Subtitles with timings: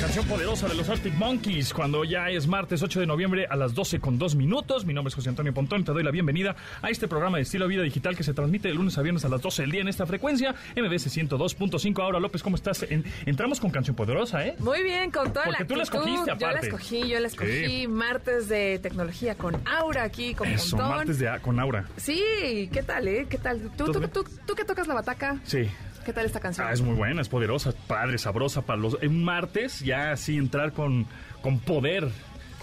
[0.00, 3.74] Canción poderosa de los Arctic Monkeys cuando ya es martes 8 de noviembre a las
[3.74, 4.84] 12 con 2 minutos.
[4.86, 7.42] Mi nombre es José Antonio Pontón y te doy la bienvenida a este programa de
[7.42, 9.80] estilo vida digital que se transmite de lunes a viernes a las 12 del día
[9.80, 12.00] en esta frecuencia MBS 102.5.
[12.02, 12.84] Ahora López, ¿cómo estás?
[12.84, 14.54] En- entramos con Canción poderosa, ¿eh?
[14.60, 16.66] Muy bien, con toda Porque la tú la escogiste, Yo la aparte.
[16.68, 17.66] escogí, yo la escogí.
[17.66, 17.88] Sí.
[17.88, 20.96] Martes de tecnología con Aura aquí, con Eso, montón.
[20.96, 21.86] martes de, con Aura.
[21.96, 23.26] Sí, ¿qué tal, eh?
[23.28, 23.60] ¿Qué tal?
[23.76, 24.10] ¿Tú, ¿Todo tú, bien?
[24.12, 25.38] tú, tú que tocas la bataca?
[25.42, 25.68] Sí.
[26.08, 26.66] ¿Qué tal esta canción?
[26.66, 28.96] Ah, es muy buena, es poderosa, padre, sabrosa para los...
[29.02, 31.06] En martes ya así entrar con,
[31.42, 32.08] con poder,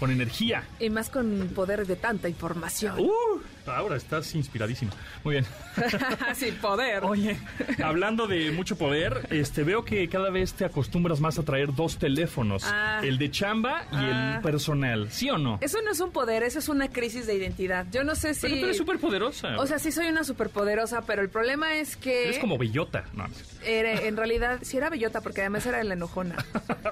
[0.00, 0.64] con energía.
[0.80, 2.98] Y más con poder de tanta información.
[2.98, 3.40] ¡Uh!
[3.68, 4.92] Aura, estás inspiradísima.
[5.24, 5.46] Muy bien.
[6.34, 7.04] sí, poder.
[7.04, 7.36] Oye,
[7.82, 11.98] hablando de mucho poder, este veo que cada vez te acostumbras más a traer dos
[11.98, 13.00] teléfonos, Ah.
[13.02, 14.34] el de chamba y Ah.
[14.36, 15.58] el personal, ¿sí o no?
[15.60, 17.86] Eso no es un poder, eso es una crisis de identidad.
[17.90, 18.42] Yo no sé si...
[18.42, 19.56] Pero tú eres súper poderosa.
[19.58, 22.24] O sea, sí soy una superpoderosa, pero el problema es que...
[22.24, 23.04] eres como bellota.
[23.14, 23.26] No.
[23.64, 26.36] era- en realidad, sí era bellota, porque además era la enojona.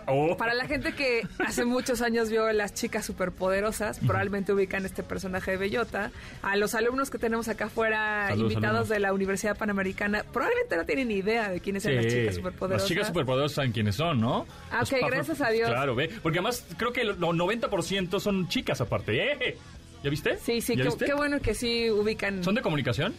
[0.07, 0.37] Oh.
[0.37, 5.53] Para la gente que hace muchos años vio las chicas superpoderosas, probablemente ubican este personaje
[5.53, 6.11] de Bellota.
[6.43, 8.89] A los alumnos que tenemos acá afuera, Saludos, invitados alumnos.
[8.89, 12.83] de la Universidad Panamericana, probablemente no tienen ni idea de quiénes son las chicas superpoderosas.
[12.83, 14.47] Las chicas superpoderosas saben quiénes son, ¿no?
[14.70, 15.69] Ah, ok, gracias a Dios.
[15.69, 16.09] Claro, ve.
[16.23, 19.33] Porque además creo que el 90% son chicas aparte.
[19.33, 19.59] ¡Eh!
[20.03, 20.39] ¿Ya viste?
[20.39, 22.42] Sí, sí, ¿Ya qué, bueno que sí ubican.
[22.42, 23.15] ¿Son de comunicación?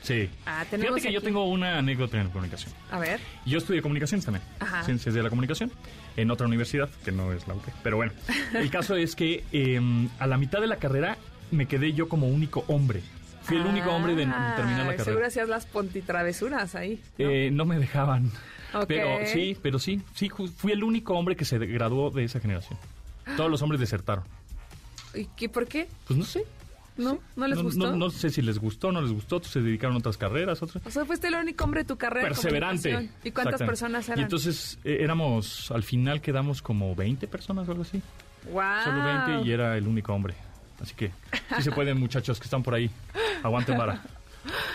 [0.00, 0.30] Sí.
[0.46, 2.72] Ah, tenemos Fíjate que yo tengo una anécdota en comunicación.
[2.90, 3.20] A ver.
[3.44, 4.82] Yo estudié comunicaciones también, Ajá.
[4.84, 5.70] ciencias de la comunicación,
[6.16, 7.64] en otra universidad, que no es la UP.
[7.82, 8.12] Pero bueno,
[8.54, 9.78] el caso es que eh,
[10.18, 11.18] a la mitad de la carrera
[11.50, 13.02] me quedé yo como único hombre.
[13.42, 15.26] Fui el único hombre de terminar la Seguro carrera.
[15.28, 17.00] hacías las pontitravesuras ahí.
[17.16, 17.30] ¿no?
[17.30, 18.26] Eh, no me dejaban.
[18.74, 18.84] Ok.
[18.86, 22.78] Pero sí, pero sí, sí, fui el único hombre que se graduó de esa generación.
[23.36, 24.24] Todos los hombres desertaron.
[25.14, 25.88] ¿Y qué, por qué?
[26.06, 26.44] Pues no sé.
[26.98, 27.20] ¿No?
[27.36, 27.90] ¿No les no, gustó?
[27.90, 30.84] No, no sé si les gustó, no les gustó, se dedicaron a otras carreras, otras.
[30.84, 32.28] O sea, fuiste el único hombre de tu carrera.
[32.28, 33.08] Perseverante.
[33.22, 34.18] ¿Y cuántas personas eran?
[34.18, 38.02] Y entonces eh, éramos, al final quedamos como 20 personas o algo así.
[38.52, 38.62] wow.
[38.84, 40.34] Solo 20 y era el único hombre.
[40.80, 41.10] Así que
[41.56, 42.90] sí se pueden, muchachos que están por ahí.
[43.42, 44.02] Aguanten vara.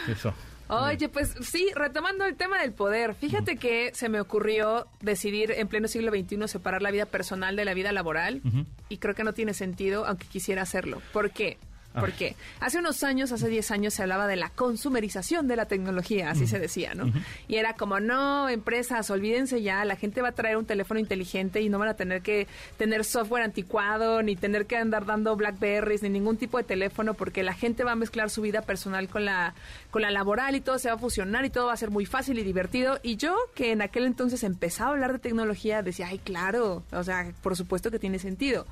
[0.08, 0.34] Eso.
[0.68, 5.68] Oye, pues sí, retomando el tema del poder, fíjate que se me ocurrió decidir en
[5.68, 8.42] pleno siglo XXI separar la vida personal de la vida laboral
[8.90, 11.02] y creo que no tiene sentido, aunque quisiera hacerlo.
[11.12, 11.58] ¿Por qué?
[11.94, 12.18] A ¿Por ver.
[12.18, 12.36] qué?
[12.60, 16.48] Hace unos años, hace 10 años, se hablaba de la consumerización de la tecnología, así
[16.48, 17.12] se decía, ¿no?
[17.48, 21.62] Y era como, no, empresas, olvídense ya, la gente va a traer un teléfono inteligente
[21.62, 26.02] y no van a tener que tener software anticuado, ni tener que andar dando Blackberries,
[26.04, 29.26] ni ningún tipo de teléfono, porque la gente va a mezclar su vida personal con
[29.26, 29.54] la,
[29.92, 32.06] con la laboral y todo se va a fusionar y todo va a ser muy
[32.06, 33.00] fácil y divertido.
[33.04, 37.04] Y yo, que en aquel entonces empezaba a hablar de tecnología, decía, ay, claro, o
[37.04, 38.66] sea, por supuesto que tiene sentido.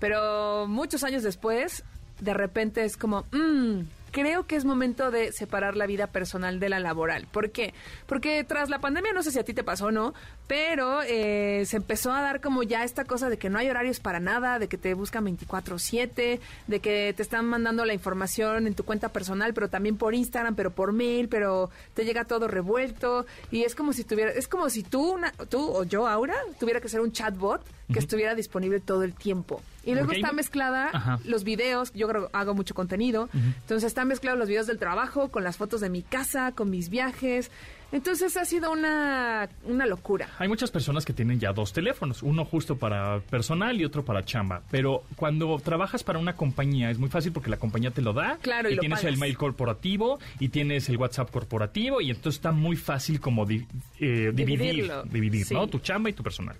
[0.00, 1.84] Pero muchos años después,
[2.20, 3.80] de repente es como, mmm,
[4.14, 7.26] creo que es momento de separar la vida personal de la laboral.
[7.32, 7.74] ¿Por qué?
[8.06, 10.14] Porque tras la pandemia, no sé si a ti te pasó o no,
[10.46, 13.98] pero eh, se empezó a dar como ya esta cosa de que no hay horarios
[13.98, 16.38] para nada, de que te buscan 24/7,
[16.68, 20.54] de que te están mandando la información en tu cuenta personal, pero también por Instagram,
[20.54, 24.70] pero por mail, pero te llega todo revuelto y es como si tuviera, es como
[24.70, 28.80] si tú, una- tú o yo, Aura, tuviera que ser un chatbot que estuviera disponible
[28.80, 29.60] todo el tiempo.
[29.84, 31.18] Y luego está mezclada Ajá.
[31.26, 35.44] los videos, yo creo hago mucho contenido, entonces están mezclados los videos del trabajo con
[35.44, 37.50] las fotos de mi casa, con mis viajes.
[37.92, 40.28] Entonces ha sido una, una locura.
[40.38, 44.24] Hay muchas personas que tienen ya dos teléfonos, uno justo para personal y otro para
[44.24, 44.62] chamba.
[44.70, 48.36] Pero cuando trabajas para una compañía es muy fácil porque la compañía te lo da.
[48.42, 49.12] Claro, y lo tienes pagas.
[49.14, 53.66] el mail corporativo y tienes el WhatsApp corporativo y entonces está muy fácil como di-
[54.00, 55.54] eh, dividir, dividir, Sí.
[55.54, 55.68] ¿no?
[55.68, 56.56] Tu chamba y tu personal.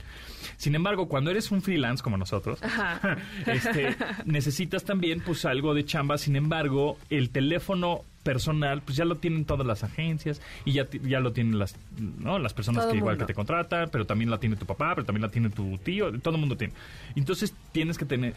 [0.56, 3.18] Sin embargo, cuando eres un freelance como nosotros, Ajá.
[3.46, 6.18] este, necesitas también pues algo de chamba.
[6.18, 11.20] Sin embargo, el teléfono personal pues ya lo tienen todas las agencias y ya, ya
[11.20, 11.76] lo tienen las,
[12.18, 12.38] ¿no?
[12.38, 13.26] las personas Todo que igual mundo.
[13.26, 16.10] que te contratan, pero también la tiene tu papá, pero también la tiene tu tío,
[16.20, 16.72] todo el mundo tiene.
[17.14, 18.34] Entonces tienes que tener,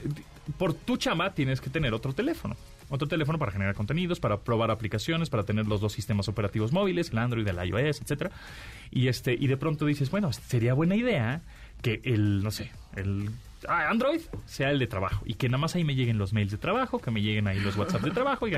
[0.58, 2.56] por tu chamba tienes que tener otro teléfono.
[2.90, 7.10] Otro teléfono para generar contenidos, para probar aplicaciones, para tener los dos sistemas operativos móviles,
[7.12, 8.32] el Android, el iOS, etcétera.
[8.92, 11.42] Y este, y de pronto dices, bueno, sería buena idea
[11.82, 13.30] que el, no sé, el
[13.68, 16.52] ah, Android sea el de trabajo y que nada más ahí me lleguen los mails
[16.52, 18.56] de trabajo, que me lleguen ahí los WhatsApp de trabajo y,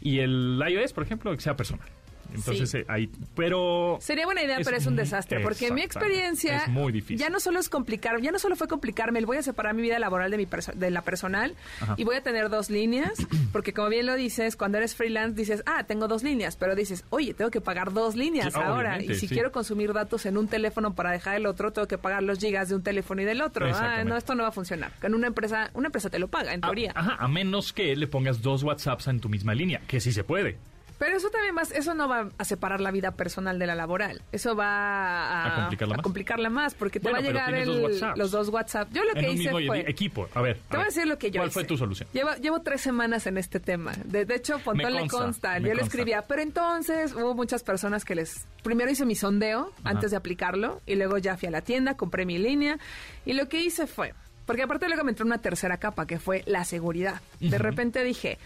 [0.00, 1.88] y el iOS, por ejemplo, que sea personal.
[2.34, 2.78] Entonces Sí.
[2.78, 6.58] eh, ahí, pero Sería buena idea, Es pero es un desastre, porque en mi experiencia
[6.58, 7.18] Es muy difícil.
[7.18, 9.82] ya no solo es complicar, ya no solo fue complicarme, el voy a separar mi
[9.82, 11.94] vida laboral de mi de la personal Ajá.
[11.96, 13.12] y voy a tener dos líneas,
[13.52, 17.04] porque como bien lo dices, cuando eres freelance dices, ah, tengo dos líneas, pero dices,
[17.10, 19.28] oye, tengo que pagar dos líneas Sí, ahora, y si sí.
[19.28, 22.68] quiero consumir datos en un teléfono para dejar el otro, tengo que pagar los gigas
[22.68, 23.66] de un teléfono y del otro.
[23.74, 24.92] Ah, no, esto no va a funcionar.
[25.00, 26.92] Con una empresa, una empresa te lo paga, en a, teoría.
[26.94, 30.24] ajá, a menos que le pongas dos WhatsApps en tu misma línea, que sí se
[30.24, 30.58] puede.
[31.00, 34.20] Pero eso también va, eso no va a separar la vida personal de la laboral.
[34.32, 36.02] Eso va a, ¿A complicarla más?
[36.04, 38.90] complicarla más, porque te Bueno, va a llegar el- dos los dos WhatsApp.
[38.92, 39.90] Yo lo en que hice fue...
[39.90, 40.28] equipo.
[40.34, 40.58] A ver.
[40.68, 41.54] Te voy a decir lo que yo ¿Cuál hice.
[41.54, 42.06] fue tu solución?
[42.12, 43.92] Llevo, llevo tres semanas en este tema.
[44.04, 46.20] De, de hecho, Pontón le consta, Yo le escribía.
[46.28, 48.44] Pero entonces hubo muchas personas que les...
[48.62, 49.88] Primero hice mi sondeo Ajá.
[49.90, 50.82] antes de aplicarlo.
[50.84, 52.78] Y luego ya fui a la tienda, compré mi línea.
[53.24, 54.12] Y lo que hice fue...
[54.44, 57.22] Porque aparte luego me entró una tercera capa, que fue la seguridad.
[57.40, 58.36] De repente dije...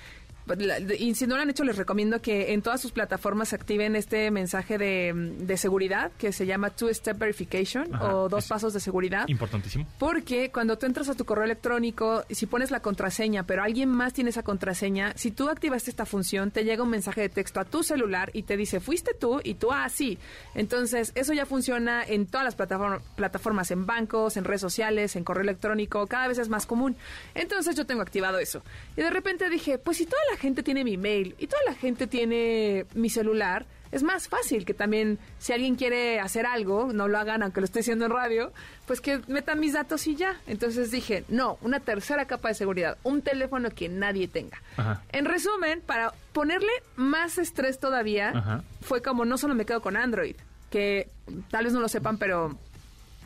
[0.99, 4.31] Y si no lo han hecho, les recomiendo que en todas sus plataformas activen este
[4.31, 9.27] mensaje de, de seguridad que se llama Two-Step Verification Ajá, o dos pasos de seguridad.
[9.29, 9.87] Importantísimo.
[9.99, 14.13] Porque cuando tú entras a tu correo electrónico, si pones la contraseña, pero alguien más
[14.13, 17.65] tiene esa contraseña, si tú activaste esta función, te llega un mensaje de texto a
[17.65, 20.19] tu celular y te dice, fuiste tú, y tú, ah, sí.
[20.55, 25.25] Entonces, eso ya funciona en todas las plataform- plataformas, en bancos, en redes sociales, en
[25.25, 26.97] correo electrónico, cada vez es más común.
[27.35, 28.63] Entonces, yo tengo activado eso.
[28.97, 31.75] Y de repente dije, pues si toda la gente tiene mi mail y toda la
[31.75, 37.07] gente tiene mi celular, es más fácil que también si alguien quiere hacer algo, no
[37.07, 38.53] lo hagan aunque lo esté haciendo en radio,
[38.85, 40.41] pues que metan mis datos y ya.
[40.49, 44.61] Entonces dije, no, una tercera capa de seguridad, un teléfono que nadie tenga.
[44.77, 45.03] Ajá.
[45.13, 48.65] En resumen, para ponerle más estrés todavía, Ajá.
[48.81, 50.35] fue como no solo me quedo con Android,
[50.71, 51.09] que
[51.53, 52.59] tal vez no lo sepan, pero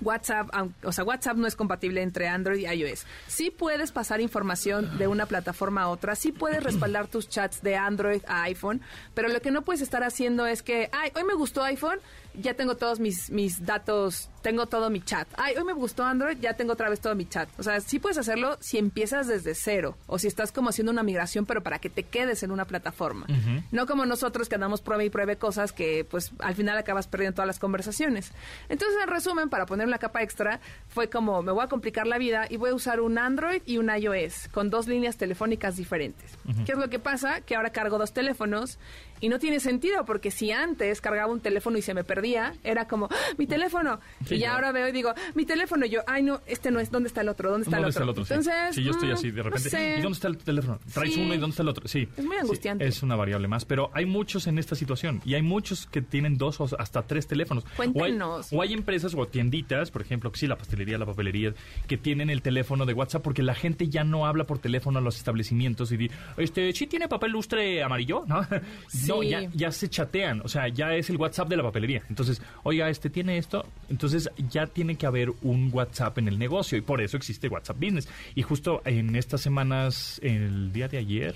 [0.00, 0.48] WhatsApp,
[0.82, 3.04] o sea, WhatsApp no es compatible entre Android y iOS.
[3.26, 7.76] Sí puedes pasar información de una plataforma a otra, sí puedes respaldar tus chats de
[7.76, 8.80] Android a iPhone,
[9.14, 11.98] pero lo que no puedes estar haciendo es que, ay, hoy me gustó iPhone,
[12.34, 15.28] ya tengo todos mis, mis datos, tengo todo mi chat.
[15.36, 17.48] Ay, hoy me gustó Android, ya tengo otra vez todo mi chat.
[17.58, 21.02] O sea, sí puedes hacerlo si empiezas desde cero o si estás como haciendo una
[21.02, 23.26] migración, pero para que te quedes en una plataforma.
[23.70, 27.36] No como nosotros que andamos prueba y pruebe cosas que pues al final acabas perdiendo
[27.36, 28.32] todas las conversaciones.
[28.68, 32.18] Entonces, en resumen, para poner una capa extra, fue como me voy a complicar la
[32.18, 36.38] vida y voy a usar un Android y un iOS con dos líneas telefónicas diferentes.
[36.64, 37.40] ¿Qué es lo que pasa?
[37.40, 38.78] Que ahora cargo dos teléfonos
[39.20, 42.86] y no tiene sentido porque si antes cargaba un teléfono y se me perdía, era
[42.86, 44.00] como, ¡Ah, mi teléfono.
[44.28, 45.86] Sí, y ya ahora veo y digo, mi teléfono.
[45.86, 47.50] Y yo, ay, no, este no es, ¿dónde está el otro?
[47.50, 48.04] ¿Dónde está ¿Dónde el está otro?
[48.04, 48.24] el otro?
[48.24, 48.34] Sí.
[48.34, 49.70] Entonces, Sí, yo estoy mm, así de no repente.
[49.70, 49.96] sé.
[49.98, 50.78] ¿Y dónde está el teléfono?
[50.92, 51.20] Traes Sí.
[51.22, 51.88] uno y dónde está el otro.
[51.88, 52.08] Sí.
[52.16, 52.86] Es muy angustiante.
[52.86, 53.64] es una variable más.
[53.64, 55.20] Pero hay muchos en esta situación.
[55.24, 57.64] Y hay muchos que tienen dos o hasta tres teléfonos.
[57.78, 58.52] O hay, Cuéntenos.
[58.52, 61.54] o hay empresas o tienditas, por ejemplo, que sí, la pastelería, la papelería,
[61.86, 65.02] que tienen el teléfono de WhatsApp porque la gente ya no habla por teléfono a
[65.02, 68.24] los establecimientos y di, este, ¿sí tiene papel lustre amarillo?
[68.26, 69.28] No, no Sí.
[69.28, 70.40] ya, ya se chatean.
[70.42, 72.02] O sea, ya es el WhatsApp de la papelería.
[72.08, 73.64] Entonces, oiga, este tiene esto.
[73.88, 74.17] Entonces,
[74.50, 78.08] ya tiene que haber un WhatsApp en el negocio y por eso existe WhatsApp Business.
[78.34, 81.34] Y justo en estas semanas, el día de ayer,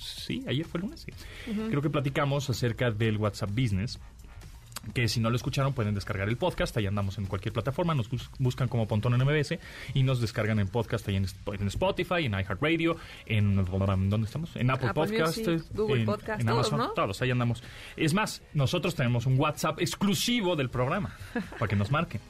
[0.00, 1.12] sí, ayer fue el lunes, sí.
[1.68, 3.98] Creo que platicamos acerca del WhatsApp Business
[4.94, 8.08] que si no lo escucharon pueden descargar el podcast, ahí andamos en cualquier plataforma, nos
[8.10, 9.58] bus- buscan como Pontón en MBS
[9.94, 12.96] y nos descargan en podcast ahí en, Sp- en Spotify, en iHeartRadio,
[13.26, 14.54] en ¿dónde estamos?
[14.56, 16.94] En Apple, Apple Podcast, Music, Google en, Podcast, en todos, Amazon, ¿no?
[16.94, 17.62] todos, ahí andamos.
[17.96, 21.14] Es más, nosotros tenemos un WhatsApp exclusivo del programa
[21.58, 22.20] para que nos marquen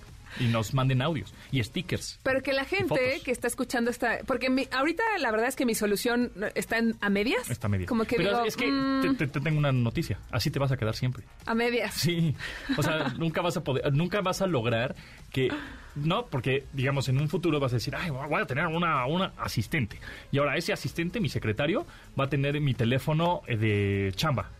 [0.40, 2.18] y nos manden audios y stickers.
[2.22, 4.18] Pero que la gente que está escuchando esta...
[4.26, 7.50] Porque mi- ahorita la verdad es que mi solución está en, a medias.
[7.50, 7.86] Está medio.
[7.86, 10.58] Como que Pero digo, es que mm, te, te- te tengo una noticia, así te
[10.58, 11.24] vas a quedar siempre.
[11.46, 11.94] a medias.
[11.94, 12.34] Sí,
[12.76, 14.94] o sea, nunca vas a poder, nunca vas a lograr
[15.32, 15.52] que,
[15.94, 19.32] no, porque digamos en un futuro vas a decir, ay, voy a tener una, una
[19.38, 19.98] asistente.
[20.32, 21.86] Y ahora ese asistente, mi secretario,
[22.18, 24.50] va a tener mi teléfono eh, de chamba.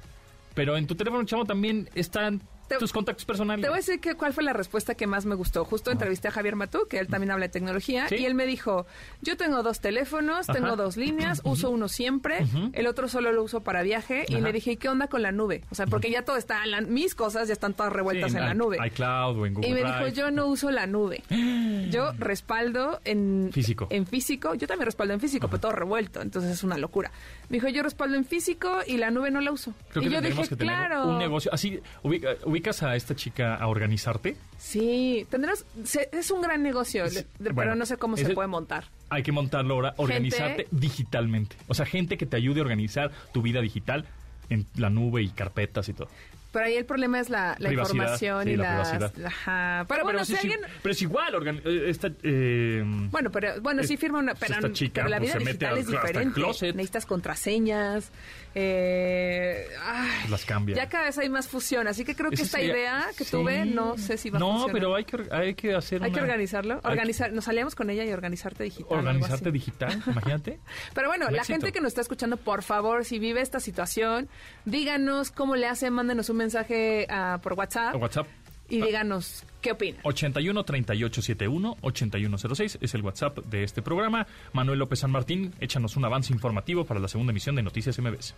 [0.55, 3.63] Pero en tu teléfono de chamba también están Te- tus contactos personales.
[3.65, 5.65] Te voy a decir que, cuál fue la respuesta que más me gustó.
[5.65, 8.17] Justo entrevisté a Javier Matú, que él también habla de tecnología, Sí.
[8.17, 8.87] y él me dijo,
[9.23, 10.53] yo tengo dos teléfonos, Ajá.
[10.53, 14.53] tengo dos líneas, uso uno siempre, el otro solo lo uso para viaje, y le
[14.53, 15.63] dije, ¿y qué onda con la nube?
[15.71, 18.37] O sea, porque ya todo está, en la- mis cosas ya están todas revueltas Sí,
[18.39, 18.77] en la i- nube.
[18.87, 20.05] iCloud o en Google Y me Drive.
[20.05, 21.23] dijo, yo no uso la nube.
[21.91, 23.87] Yo respaldo en Físico.
[23.91, 24.55] En físico.
[24.55, 26.21] Yo también respaldo en físico, pero todo revuelto.
[26.21, 27.11] Entonces es una locura.
[27.49, 29.73] Me dijo, yo respaldo en físico y la nube no la uso.
[29.91, 31.09] Creo y que yo dije, que claro.
[31.09, 31.53] un negocio.
[31.53, 34.37] Así, ubica- ubicas a esta chica a organizarte.
[34.59, 38.49] Sí, tendrás, se- es un gran negocio, de- bueno, pero no sé cómo se puede
[38.49, 38.85] montar.
[39.11, 41.57] Hay que montarlo ahora, organizarte digitalmente.
[41.69, 44.05] O sea, gente que te ayude a organizar tu vida digital
[44.51, 46.09] en la nube y carpetas y todo.
[46.51, 48.89] Pero ahí el problema es la, la información sí, y la las...
[48.89, 49.27] privacidad.
[49.27, 49.85] Ajá.
[49.87, 50.61] Pero, bueno, si alguien...
[50.83, 51.35] pero es igual.
[51.47, 55.19] eh, esta, eh, Bueno, pero bueno, sí firma una, pues pero, esta chica, pero la
[55.19, 56.41] pues, vida mete digital al- es diferente.
[56.73, 58.11] Necesitas contraseñas.
[58.55, 60.75] Eh, ay, Las cambia.
[60.77, 63.31] Ya cada vez hay más fusión, así que creo que esta sería- idea que sí.
[63.31, 64.73] tuve no sé si va a No, funcionar.
[64.75, 68.05] pero hay que, hay que hacer Hay que organizarlo, que organizar, nos salíamos con ella
[68.05, 68.99] y organizarte digital.
[68.99, 70.59] Organizarte digital, imagínate.
[70.95, 71.55] Pero bueno, Un la éxito.
[71.61, 74.29] gente que nos está escuchando, por favor, si vive esta situación,
[74.65, 78.27] díganos cómo le hace, mándenos un mensaje ah, por WhatsApp WhatsApp
[78.69, 80.01] y díganos qué opinan.
[80.05, 84.27] 81 38 71 8106 es el WhatsApp de este programa.
[84.53, 88.35] Manuel López San Martín, échanos un avance informativo para la segunda emisión de Noticias MBS.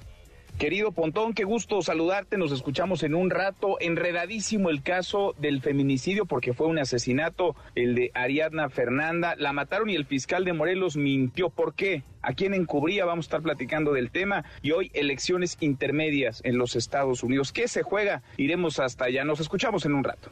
[0.60, 2.36] Querido Pontón, qué gusto saludarte.
[2.36, 3.78] Nos escuchamos en un rato.
[3.80, 9.36] Enredadísimo el caso del feminicidio porque fue un asesinato, el de Ariadna Fernanda.
[9.38, 11.48] La mataron y el fiscal de Morelos mintió.
[11.48, 12.02] ¿Por qué?
[12.20, 13.06] ¿A quién encubría?
[13.06, 14.44] Vamos a estar platicando del tema.
[14.60, 17.52] Y hoy elecciones intermedias en los Estados Unidos.
[17.52, 18.20] ¿Qué se juega?
[18.36, 19.24] Iremos hasta allá.
[19.24, 20.28] Nos escuchamos en un rato.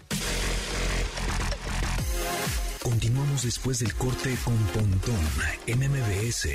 [2.83, 5.17] Continuamos después del corte con Pontón
[5.67, 6.49] en MBS.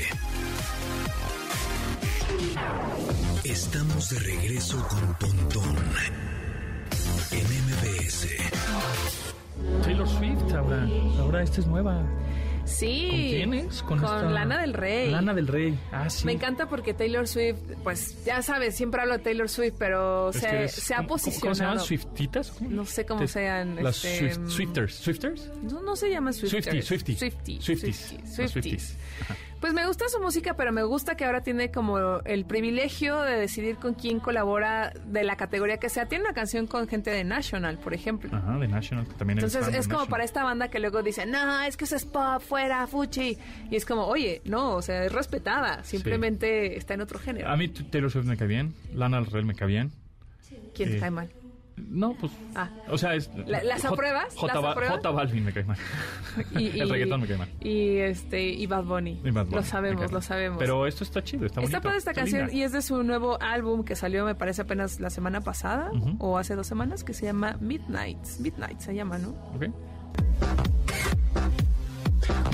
[3.44, 5.76] Estamos de regreso con Pontón
[7.32, 8.28] en MBS.
[9.84, 10.88] Taylor Swift ahora.
[11.20, 12.02] Ahora esta es nueva.
[12.66, 13.08] Sí.
[13.10, 13.84] ¿Con quién es?
[13.84, 14.02] Con,
[14.34, 15.12] Lana del Rey.
[15.12, 15.78] Lana del Rey.
[15.92, 16.26] Ah, sí.
[16.26, 20.38] Me encanta porque Taylor Swift, pues ya sabes, siempre hablo de Taylor Swift, pero Es
[20.38, 21.74] se, que es- se ha ¿cómo- ¿Cómo se posicionado.
[21.74, 21.80] llaman?
[21.86, 22.62] ¿Swiftitas?
[22.62, 23.84] No sé cómo Te- sean.
[23.84, 24.96] Las este, Swift- Swifters.
[24.96, 25.50] ¿Swifters?
[25.64, 26.64] No, no se llama Swifters.
[26.66, 27.16] Swifty, Swifty.
[27.18, 27.60] Swifty.
[27.62, 27.96] Swifties.
[27.98, 28.52] Swifty, Las Swifties.
[28.54, 28.98] Swifties.
[29.64, 33.38] Pues me gusta su música, pero me gusta que ahora tiene como el privilegio de
[33.38, 36.06] decidir con quién colabora de la categoría que sea.
[36.06, 38.30] Tiene una canción con gente de National, por ejemplo.
[38.36, 40.08] Ajá, de National, que también Entonces es como National.
[40.10, 43.38] para esta banda que luego dice, no, es que eso es pop, fuera, fuchi.
[43.72, 47.48] Y es como, oye, no, o sea, es respetada, simplemente está en otro género.
[47.48, 49.94] A mí Taylor Swift me cae bien, Lana del Rey me cae bien.
[50.76, 51.30] ¿Quién te eh, cae mal?
[51.76, 52.32] No, pues.
[52.56, 52.70] Ah.
[52.90, 53.30] O sea, es.
[53.48, 54.36] ¿La- las J- apruebas?
[54.36, 54.96] J, ¿Las Ba- apruebas?
[54.98, 55.78] J Balvin me cae mal.
[56.60, 57.50] Y, El reggaetón me cae mal.
[57.62, 59.20] Y, este, y Bad Bunny.
[59.24, 60.58] Y Bad Bunny, Lo sabemos, lo sabemos.
[60.60, 61.78] Pero esto está chido, está bonito.
[61.78, 62.54] Está padre esta canción linda.
[62.56, 66.38] y es de su nuevo álbum que salió, me parece, apenas la semana pasada o
[66.38, 68.20] hace dos semanas, que se llama Midnight.
[68.40, 69.30] Midnight se llama, ¿no?
[69.56, 69.66] Ok.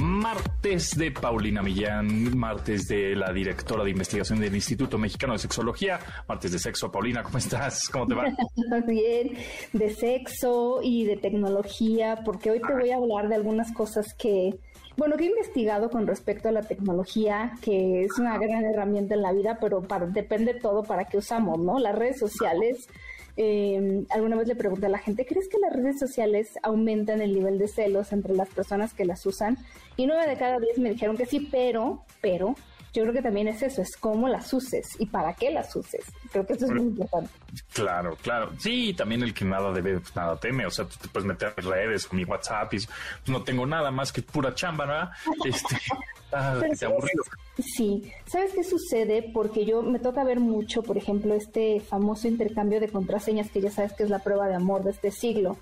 [0.10, 6.00] Martes de Paulina Millán, martes de la directora de investigación del Instituto Mexicano de Sexología,
[6.28, 6.92] martes de sexo.
[6.92, 7.88] Paulina, ¿cómo estás?
[7.89, 8.24] ¿Cómo te va?
[8.88, 9.38] Bien,
[9.72, 14.60] de sexo y de tecnología, porque hoy te voy a hablar de algunas cosas que,
[14.98, 19.22] bueno, que he investigado con respecto a la tecnología, que es una gran herramienta en
[19.22, 21.78] la vida, pero para, depende todo para qué usamos, ¿no?
[21.78, 22.89] Las redes sociales.
[23.38, 27.33] Eh, alguna vez le pregunté a la gente, ¿crees que las redes sociales aumentan el
[27.33, 29.57] nivel de celos entre las personas que las usan?
[29.98, 32.55] Y nueve de cada diez me dijeron que sí, pero, pero,
[32.93, 36.05] yo creo que también es eso, es cómo las uses y para qué las uses.
[36.31, 37.29] Creo que eso es muy importante.
[37.74, 38.51] Claro, claro.
[38.58, 40.65] Sí, también el que nada debe, pues nada teme.
[40.65, 42.89] O sea, tú te puedes meter en redes con mi WhatsApp y pues,
[43.27, 45.10] no tengo nada más que pura chamba, ¿verdad?
[45.46, 45.77] Este,
[46.34, 47.24] ah, qué aburrido.
[47.60, 49.29] Sí, ¿sabes qué sucede?
[49.34, 53.72] Porque yo me toca ver mucho, por ejemplo, este famoso intercambio de contraseñas que ya
[53.72, 55.58] sabes que es la prueba de amor de este siglo.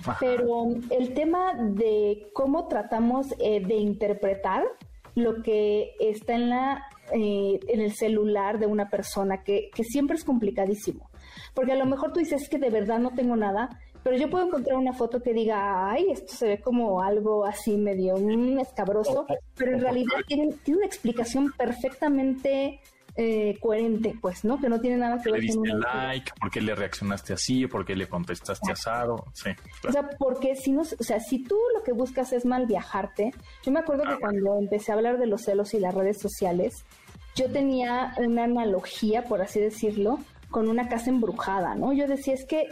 [0.00, 0.16] Ajá.
[0.20, 4.62] Pero el tema de cómo tratamos eh, de interpretar
[5.22, 10.16] lo que está en la eh, en el celular de una persona que, que siempre
[10.16, 11.08] es complicadísimo.
[11.54, 13.70] Porque a lo mejor tú dices "Es que de verdad no tengo nada,
[14.02, 17.76] pero yo puedo encontrar una foto que diga, ay, esto se ve como algo así
[17.76, 22.80] medio mm, escabroso, pero en realidad tiene, tiene una explicación perfectamente
[23.20, 24.60] eh, coherente, pues, ¿no?
[24.60, 26.06] Que no tiene nada que Le ver con diste una...
[26.06, 29.24] like, por qué le reaccionaste así, por qué le contestaste asado.
[29.32, 29.50] Sí,
[29.88, 33.34] O sea, porque si no, o sea, si tú lo que buscas es mal viajarte,
[33.64, 36.84] yo me acuerdo que cuando empecé a hablar de los celos y las redes sociales,
[37.34, 41.92] yo tenía una analogía, por así decirlo, con una casa embrujada, ¿no?
[41.92, 42.68] Yo decía, es que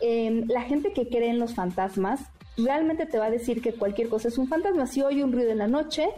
[0.00, 2.22] eh, la gente que cree en los fantasmas
[2.56, 4.86] realmente te va a decir que cualquier cosa es un fantasma.
[4.86, 6.08] Si oye un ruido en la noche,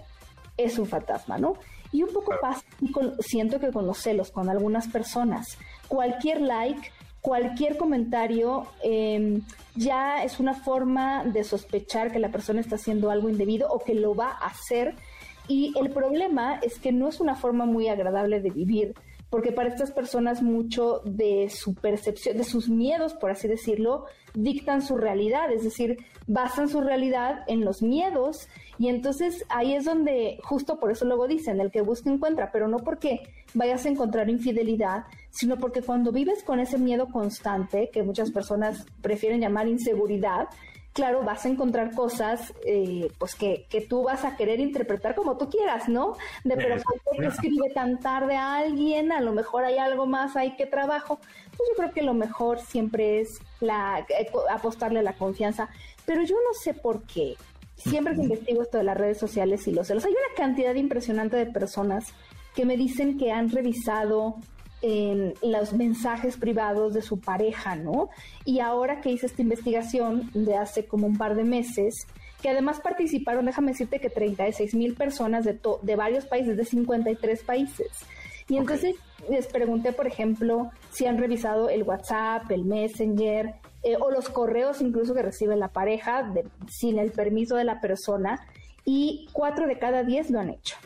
[0.57, 1.55] es un fantasma, ¿no?
[1.93, 5.59] Y un poco pasa, y con- siento que con los celos, con algunas personas,
[5.89, 9.41] cualquier like, cualquier comentario eh,
[9.77, 13.95] ya es una forma de sospechar que la persona está haciendo algo indebido o que
[13.95, 14.95] lo va a hacer.
[15.49, 18.95] Y el problema es que no es una forma muy agradable de vivir,
[19.33, 24.83] porque para estas personas mucho de su percepción, de sus miedos, por así decirlo, dictan
[24.83, 28.47] su realidad, es decir, basan su realidad en los miedos.
[28.77, 32.69] Y entonces ahí es donde, justo por eso luego dicen, el que busca encuentra, pero
[32.69, 33.21] no porque
[33.55, 38.85] vayas a encontrar infidelidad, sino porque cuando vives con ese miedo constante, que muchas personas
[39.01, 40.49] prefieren llamar inseguridad,
[40.93, 45.37] claro, vas a encontrar cosas eh, pues que, que tú vas a querer interpretar como
[45.37, 46.17] tú quieras, ¿no?
[46.45, 49.13] De pero ¿por qué escribe tan tarde a alguien?
[49.13, 51.19] A lo mejor hay algo más ahí que trabajo.
[51.57, 55.69] Pues yo creo que lo mejor siempre es la eh, apostarle a la confianza,
[56.05, 57.37] pero yo no sé por qué.
[57.77, 61.37] Siempre que investigo esto de las redes sociales y los celos, hay una cantidad impresionante
[61.37, 62.13] de personas
[62.55, 64.37] que me dicen que han revisado
[64.83, 68.11] en los mensajes privados de su pareja, ¿no?
[68.45, 72.07] Y ahora que hice esta investigación de hace como un par de meses,
[72.43, 76.65] que además participaron, déjame decirte que 36 mil personas de, to- de varios países, de
[76.65, 77.89] 53 países.
[78.49, 78.97] Y entonces
[79.31, 84.81] les pregunté, por ejemplo, si han revisado el WhatsApp, el Messenger eh, o los correos
[84.81, 88.41] incluso que recibe la pareja de- sin el permiso de la persona
[88.85, 90.77] y cuatro de cada diez lo han hecho.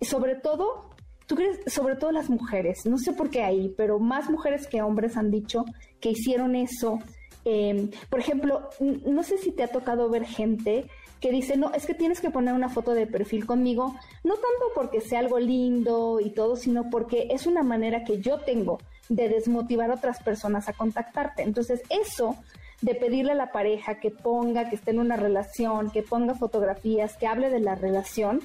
[0.00, 0.89] Sobre todo
[1.30, 4.82] ¿Tú crees, sobre todo las mujeres, no sé por qué ahí, pero más mujeres que
[4.82, 5.64] hombres han dicho
[6.00, 6.98] que hicieron eso?
[7.44, 10.86] Em, por ejemplo, no sé si te ha tocado ver gente
[11.20, 13.94] que dice, no, es que tienes que poner una foto de perfil conmigo,
[14.24, 18.40] no tanto porque sea algo lindo y todo, sino porque es una manera que yo
[18.40, 21.44] tengo de desmotivar a otras personas a contactarte.
[21.44, 22.34] Entonces, eso
[22.80, 27.16] de pedirle a la pareja que ponga, que esté en una relación, que ponga fotografías,
[27.16, 28.40] que hable de la relación,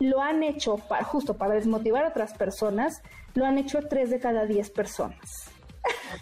[0.00, 3.02] lo han hecho para, justo para desmotivar a otras personas,
[3.34, 5.50] lo han hecho tres de cada diez personas.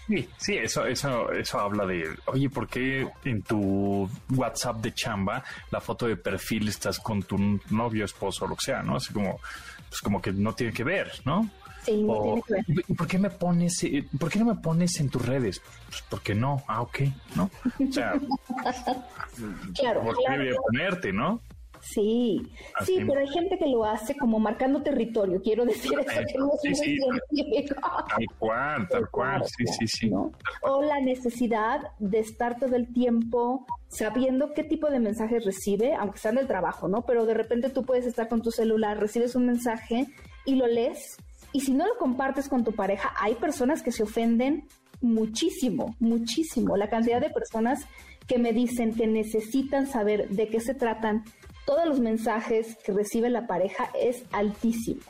[0.06, 5.42] Sí, sí, eso, eso, eso habla de, oye, ¿por qué en tu WhatsApp de chamba
[5.70, 7.38] la foto de perfil estás con tu
[7.70, 8.96] novio, esposo, o lo que sea, ¿no?
[8.96, 9.40] Así como,
[9.88, 11.48] pues como que no tiene que ver, ¿no?
[11.82, 12.64] Sí, no tiene que ver.
[12.88, 15.62] ¿Y por qué me pones, eh, por qué no me pones en tus redes?
[15.88, 17.00] Pues porque no, ah, ok,
[17.36, 17.50] ¿no?
[17.88, 18.14] O sea,
[19.74, 20.44] claro, ¿por qué claro.
[20.44, 21.40] voy a ponerte, no?
[21.84, 22.40] Sí,
[22.76, 22.96] Así.
[22.96, 26.50] sí, pero hay gente que lo hace como marcando territorio, quiero decir eso, que no
[26.62, 27.66] es Sí, muy sí.
[28.08, 30.10] Tal cual, tal cual, sí, sí, sí.
[30.10, 30.32] ¿no?
[30.62, 36.18] O la necesidad de estar todo el tiempo sabiendo qué tipo de mensajes recibe, aunque
[36.18, 37.02] sean del trabajo, ¿no?
[37.02, 40.06] Pero de repente tú puedes estar con tu celular, recibes un mensaje
[40.46, 41.16] y lo lees,
[41.52, 44.66] y si no lo compartes con tu pareja, hay personas que se ofenden
[45.02, 46.76] muchísimo, muchísimo.
[46.76, 47.86] La cantidad de personas
[48.26, 51.24] que me dicen que necesitan saber de qué se tratan
[51.64, 55.00] todos los mensajes que recibe la pareja es altísimo.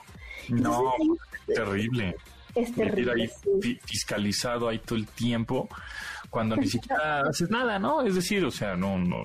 [0.48, 2.16] No, Entonces, terrible.
[2.54, 3.22] es Vivir terrible.
[3.22, 3.50] ahí sí.
[3.62, 5.68] fi- fiscalizado ahí todo el tiempo
[6.30, 8.02] cuando ni siquiera haces nada, ¿no?
[8.02, 9.24] Es decir, o sea, no, no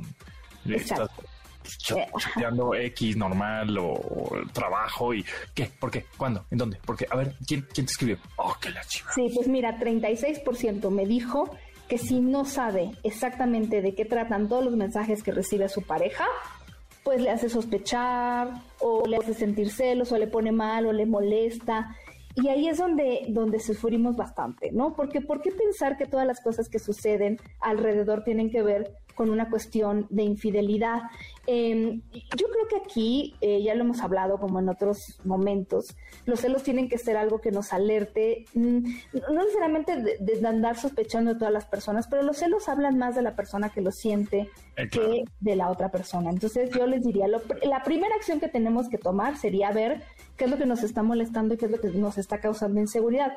[0.65, 1.23] estás Exacto.
[1.95, 5.69] Eh, chateando X normal o, o trabajo y ¿qué?
[5.79, 6.05] ¿Por qué?
[6.17, 6.45] ¿Cuándo?
[6.49, 6.77] ¿En dónde?
[6.83, 7.05] ¿Por qué?
[7.11, 8.17] A ver, ¿quién, quién te escribió?
[8.37, 9.11] Oh, qué la chiva.
[9.13, 11.55] Sí, pues mira, 36% me dijo
[11.87, 16.25] que si no sabe exactamente de qué tratan todos los mensajes que recibe su pareja,
[17.09, 21.07] pues le hace sospechar o le hace sentir celos o le pone mal o le
[21.07, 21.95] molesta.
[22.35, 24.95] Y ahí es donde, donde sufrimos bastante, ¿no?
[24.95, 29.31] Porque ¿por qué pensar que todas las cosas que suceden alrededor tienen que ver con
[29.31, 31.01] una cuestión de infidelidad?
[31.45, 31.99] Eh,
[32.37, 36.63] yo creo que aquí, eh, ya lo hemos hablado como en otros momentos, los celos
[36.63, 38.77] tienen que ser algo que nos alerte, mm,
[39.33, 43.13] no necesariamente de, de andar sospechando de todas las personas, pero los celos hablan más
[43.15, 45.11] de la persona que lo siente Eh, claro.
[45.11, 46.29] que de la otra persona.
[46.29, 50.03] Entonces yo les diría, lo la primera acción que tenemos que tomar sería ver
[50.37, 52.79] qué es lo que nos está molestando y qué es lo que nos está causando
[52.79, 53.33] inseguridad.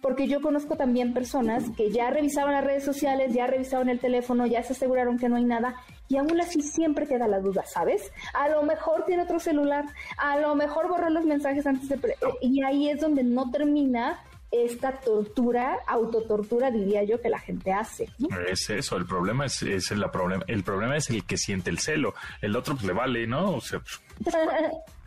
[0.00, 4.46] Porque yo conozco también personas que ya revisaron las redes sociales, ya revisaron el teléfono,
[4.46, 5.74] ya se aseguraron que no hay nada
[6.08, 8.10] y aún así siempre queda la duda, ¿sabes?
[8.32, 9.84] A lo mejor tiene otro celular,
[10.16, 12.16] a lo mejor borró los mensajes antes de...
[12.40, 18.08] y ahí es donde no termina esta tortura, autotortura, diría yo, que la gente hace.
[18.18, 18.28] ¿no?
[18.40, 21.78] Es eso, el problema es, es el, problema, el problema es el que siente el
[21.78, 23.56] celo, el otro pues le vale, ¿no?
[23.56, 24.00] O sea, pues,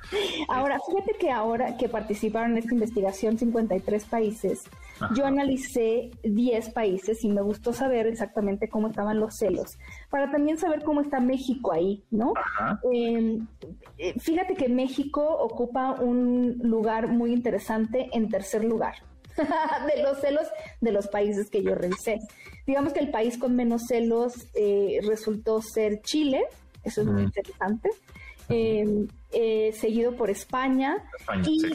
[0.48, 4.64] Ahora, fíjate que ahora que participaron en esta investigación 53 países,
[5.00, 5.14] Ajá.
[5.16, 9.78] yo analicé 10 países y me gustó saber exactamente cómo estaban los celos,
[10.10, 12.34] para también saber cómo está México ahí, ¿no?
[12.36, 12.80] Ajá.
[12.94, 13.40] Eh,
[14.20, 18.96] fíjate que México ocupa un lugar muy interesante en tercer lugar
[19.96, 20.48] de los celos
[20.82, 22.20] de los países que yo revisé.
[22.66, 26.44] Digamos que el país con menos celos eh, resultó ser Chile,
[26.84, 27.90] eso es muy interesante,
[28.52, 31.70] eh, eh, seguido por España, España, y sí.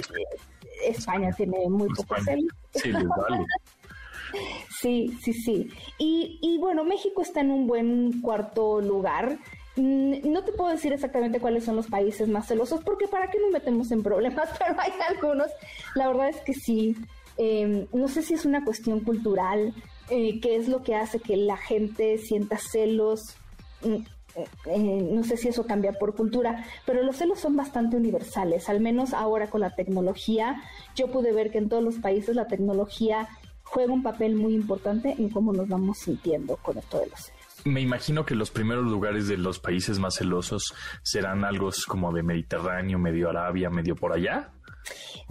[0.85, 2.19] España tiene muy pocos.
[2.75, 3.45] Sí, les vale.
[4.81, 5.71] Sí, sí, sí.
[5.99, 9.39] Y, y bueno, México está en un buen cuarto lugar.
[9.77, 13.39] Mm, No te puedo decir exactamente cuáles son los países más celosos, porque para qué
[13.41, 15.49] nos metemos en problemas, pero hay algunos.
[15.95, 16.97] La verdad es que sí.
[17.39, 19.75] Eh, no sé si es una cuestión cultural,
[20.11, 23.37] eh, qué es lo que hace que la gente sienta celos.
[24.37, 28.69] Mm, eh, no sé si eso cambia por cultura, pero los celos son bastante universales,
[28.69, 30.63] al menos ahora con la tecnología.
[30.95, 33.29] Yo pude ver que en todos los países la tecnología
[33.65, 37.37] juega un papel muy importante en cómo nos vamos sintiendo con esto de los celos.
[37.65, 40.73] Me imagino que los primeros lugares de los países más celosos
[41.03, 44.53] serán algo como de Mediterráneo, medio Arabia, medio por allá.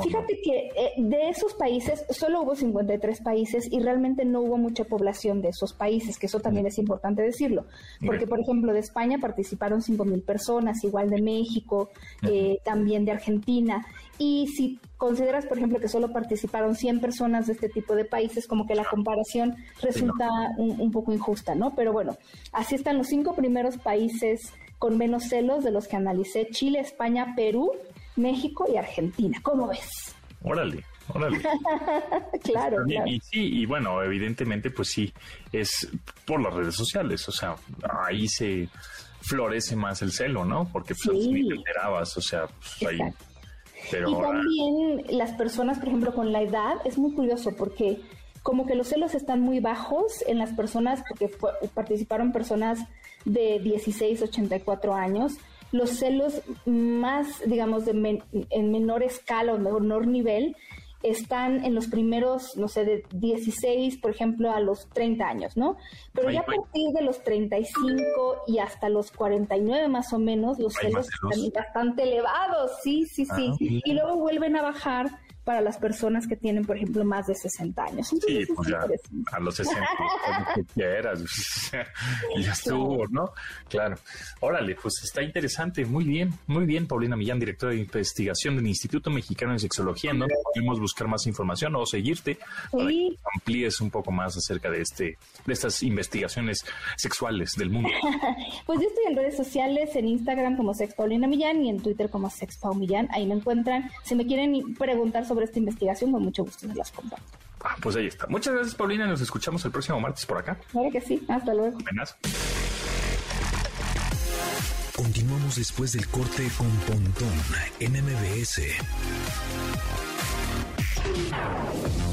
[0.01, 4.83] Fíjate que eh, de esos países solo hubo 53 países y realmente no hubo mucha
[4.83, 7.65] población de esos países, que eso también es importante decirlo.
[8.05, 11.91] Porque, por ejemplo, de España participaron 5.000 personas, igual de México,
[12.23, 13.85] eh, también de Argentina.
[14.17, 18.47] Y si consideras, por ejemplo, que solo participaron 100 personas de este tipo de países,
[18.47, 21.73] como que la comparación resulta un, un poco injusta, ¿no?
[21.73, 22.17] Pero bueno,
[22.51, 27.33] así están los cinco primeros países con menos celos de los que analicé, Chile, España,
[27.35, 27.71] Perú,
[28.15, 29.39] México y Argentina.
[29.43, 30.15] ¿Cómo ves?
[30.43, 31.39] Órale, órale.
[32.43, 33.07] claro, claro.
[33.07, 35.13] Y sí, y bueno, evidentemente, pues sí,
[35.51, 35.87] es
[36.25, 37.55] por las redes sociales, o sea,
[38.05, 38.69] ahí se
[39.21, 40.69] florece más el celo, ¿no?
[40.71, 41.31] Porque pues, Sí.
[41.31, 42.47] ni te enterabas, o sea,
[42.79, 42.99] pues, ahí.
[43.91, 47.99] Pero y también las personas, por ejemplo, con la edad, es muy curioso porque
[48.43, 52.79] como que los celos están muy bajos en las personas, porque fue- participaron personas
[53.25, 55.33] de 16, 84 años.
[55.71, 60.55] Los celos más, digamos, de men- en menor escala o menor nivel
[61.03, 65.77] están en los primeros, no sé, de 16, por ejemplo, a los 30 años, ¿no?
[66.13, 70.57] Pero Ay, ya a partir de los 35 y hasta los 49 más o menos,
[70.57, 73.51] los celos están bastante elevados, sí, sí, sí.
[73.51, 77.35] Ah, y luego vuelven a bajar para las personas que tienen, por ejemplo, más de
[77.35, 78.07] 60 años.
[78.09, 79.79] Sí, Entonces, pues es ya a los 60,
[80.39, 81.19] lo que quieras,
[82.41, 83.29] ya estuvo, ¿no?
[83.69, 83.95] Claro.
[84.41, 85.85] Órale, pues está interesante.
[85.85, 90.25] Muy bien, muy bien, Paulina Millán, directora de investigación del Instituto Mexicano de Sexología, ¿no?
[90.53, 92.37] Podemos buscar más información o seguirte
[92.71, 93.09] para Sí.
[93.11, 96.65] que amplíes un poco más acerca de este, de estas investigaciones
[96.97, 97.89] sexuales del mundo.
[98.65, 102.09] Pues yo estoy en redes sociales, en Instagram como Sex Paulina Millán y en Twitter
[102.09, 103.07] como Sex Pau Millán.
[103.11, 103.89] Ahí me encuentran.
[104.03, 107.25] Si me quieren preguntar sobre esta investigación, con mucho gusto se las comparto.
[107.63, 108.27] Ah, pues ahí está.
[108.27, 109.07] Muchas gracias, Paulina.
[109.07, 110.57] Nos escuchamos el próximo martes por acá.
[110.71, 111.25] Claro que sí.
[111.27, 111.77] Hasta luego.
[111.79, 112.15] Buenas.
[114.95, 117.33] Continuamos después del corte con Pontón
[117.79, 118.61] en MBS.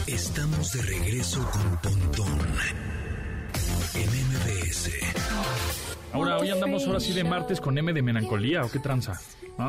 [0.06, 2.40] Estamos de regreso con Pontón
[3.94, 5.91] en MBS.
[6.12, 9.18] Ahora, hoy andamos ahora sí de martes con M de melancolía, ¿o qué tranza?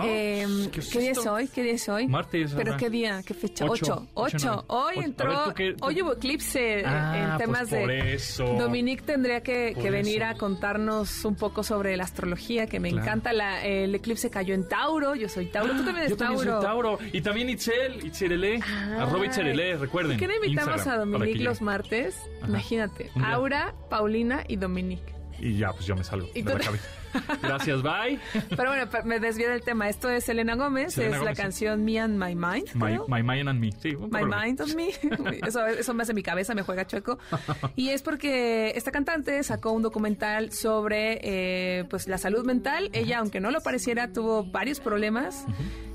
[0.03, 1.47] Em, ¿Qué es ¿Qué día es hoy?
[1.49, 2.07] ¿Qué día es hoy?
[2.07, 2.77] Martes, ¿Pero ahora.
[2.79, 3.21] qué día?
[3.25, 3.65] ¿Qué fecha?
[3.65, 3.83] Ocho.
[3.85, 4.07] Ocho.
[4.13, 4.47] Ocho, Ocho.
[4.47, 4.63] nueve.
[4.67, 4.99] Hoy Ocho.
[5.01, 5.27] A entró...
[5.29, 8.13] ver, ¿tú qué- tú- Hoy hubo eclipse Ah, en pues temas por de...
[8.13, 8.45] eso.
[8.45, 10.31] Dominique tendría que, venir eso.
[10.31, 13.03] a contarnos un poco sobre la astrología, que me Claro.
[13.05, 13.33] encanta.
[13.33, 15.15] La, el eclipse cayó en Tauro.
[15.15, 15.73] Yo soy Tauro.
[15.73, 16.61] Tú también eres Yo también Tauro.
[16.61, 16.99] soy Tauro.
[17.11, 18.61] Y también Itzel, Itzerele.
[18.97, 20.17] Arroba Itzerele, recuerden.
[20.17, 22.15] ¿Por qué no invitamos Instagram, a Dominique que los martes?
[22.41, 22.47] Ajá.
[22.47, 23.11] Imagínate.
[23.21, 25.13] Aura, Paulina y Dominique.
[25.39, 26.59] Y ya, pues yo me salgo Y de la.
[27.41, 28.19] Gracias, bye.
[28.49, 29.89] Pero bueno, me desvié del tema.
[29.89, 30.93] Esto es Selena Gómez.
[30.93, 31.41] Selena es la sí.
[31.41, 32.73] canción Me and My Mind.
[32.73, 33.71] My, mind and me.
[33.71, 34.89] Sí, un My mind on me.
[35.45, 37.19] Eso, eso me hace mi cabeza, me juega chueco.
[37.75, 42.89] Y es porque esta cantante sacó un documental sobre eh, pues la salud mental.
[42.93, 45.45] Ella, aunque no lo pareciera, tuvo varios problemas.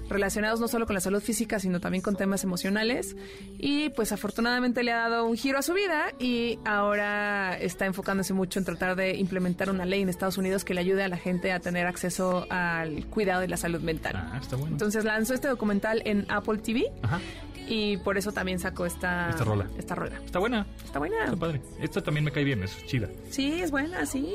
[0.09, 3.17] Relacionados no solo con la salud física, sino también con temas emocionales.
[3.59, 8.33] Y pues afortunadamente le ha dado un giro a su vida y ahora está enfocándose
[8.35, 11.17] mucho en tratar de implementar una ley en Estados Unidos que le ayude a la
[11.17, 14.15] gente a tener acceso al cuidado de la salud mental.
[14.17, 14.73] Ah, está bueno.
[14.73, 17.21] Entonces lanzó este documental en Apple TV Ajá.
[17.69, 19.67] y por eso también sacó esta, Esta rola.
[19.79, 20.21] Esta rola.
[20.25, 20.67] Está buena.
[20.85, 21.25] Está buena.
[21.25, 21.61] Está padre.
[21.81, 23.09] Esta también me cae bien, es chida.
[23.31, 24.35] Sí, es buena, sí.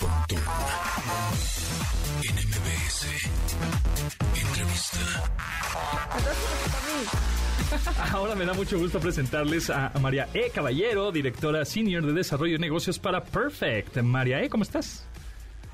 [0.00, 0.83] Pontón
[3.12, 4.96] este,
[8.12, 10.50] Ahora me da mucho gusto presentarles a María E.
[10.50, 14.00] Caballero, directora senior de desarrollo de negocios para Perfect.
[14.02, 15.06] María E., ¿cómo estás?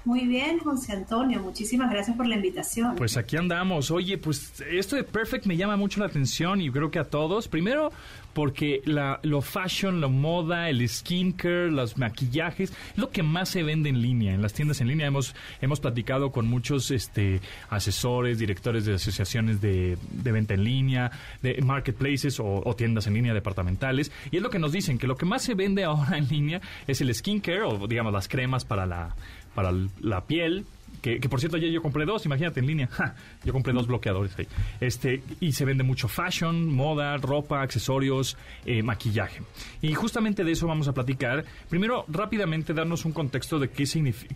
[0.04, 2.96] Muy bien, José Antonio, muchísimas gracias por la invitación.
[2.96, 3.90] Pues aquí andamos.
[3.90, 7.48] Oye, pues esto de Perfect me llama mucho la atención y creo que a todos.
[7.48, 7.92] Primero,
[8.32, 13.62] porque la, lo fashion, la moda, el skincare, los maquillajes, es lo que más se
[13.62, 14.32] vende en línea.
[14.32, 19.60] En las tiendas en línea hemos, hemos platicado con muchos este, asesores, directores de asociaciones
[19.60, 21.10] de, de venta en línea,
[21.42, 24.10] de marketplaces o, o tiendas en línea departamentales.
[24.30, 26.60] Y es lo que nos dicen, que lo que más se vende ahora en línea
[26.86, 29.14] es el skincare o digamos las cremas para la,
[29.54, 30.66] para la piel,
[31.02, 32.88] que, que, por cierto ayer yo compré dos, imagínate en línea.
[33.00, 34.46] Ja, yo compré dos bloqueadores ahí.
[34.80, 38.36] Este, y se vende mucho fashion, moda, ropa, accesorios,
[38.66, 39.42] eh, maquillaje.
[39.80, 41.44] Y justamente de eso vamos a platicar.
[41.68, 43.84] Primero, rápidamente darnos un contexto de qué,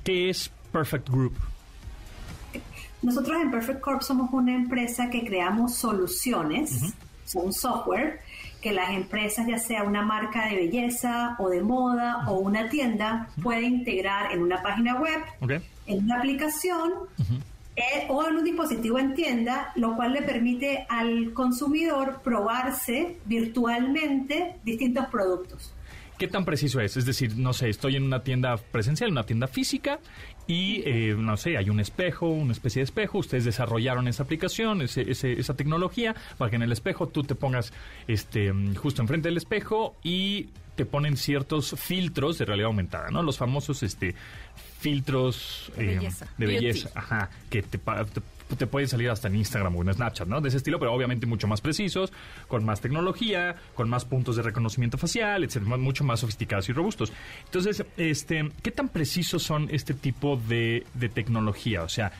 [0.02, 1.34] qué es Perfect Group.
[3.02, 6.94] Nosotros en Perfect Corp somos una empresa que creamos soluciones,
[7.26, 8.20] son software
[8.64, 13.28] que las empresas, ya sea una marca de belleza o de moda o una tienda,
[13.42, 15.60] puede integrar en una página web, Okay.
[15.86, 16.92] en una aplicación
[17.76, 24.56] eh, o en un dispositivo en tienda, lo cual le permite al consumidor probarse virtualmente
[24.64, 25.73] distintos productos.
[26.24, 26.96] ¿Qué tan preciso es?
[26.96, 29.98] Es decir, no sé, estoy en una tienda presencial, una tienda física,
[30.46, 33.18] y eh, no sé, hay un espejo, una especie de espejo.
[33.18, 37.34] Ustedes desarrollaron esa aplicación, ese, ese- esa tecnología, para que en el espejo tú te
[37.34, 37.74] pongas
[38.08, 43.22] este, justo enfrente del espejo y te ponen ciertos filtros de realidad aumentada, ¿no?
[43.22, 44.14] Los famosos este,
[44.80, 46.26] filtros De eh, belleza.
[46.38, 48.20] de belleza, ajá, que te, te,
[48.56, 50.40] te pueden salir hasta en Instagram o en Snapchat, ¿no?
[50.40, 52.12] De ese estilo, pero obviamente mucho más precisos,
[52.48, 57.12] con más tecnología, con más puntos de reconocimiento facial, etcétera, mucho más sofisticados y robustos.
[57.44, 61.82] Entonces, este, ¿qué tan precisos son este tipo de, de tecnología?
[61.82, 62.12] O sea,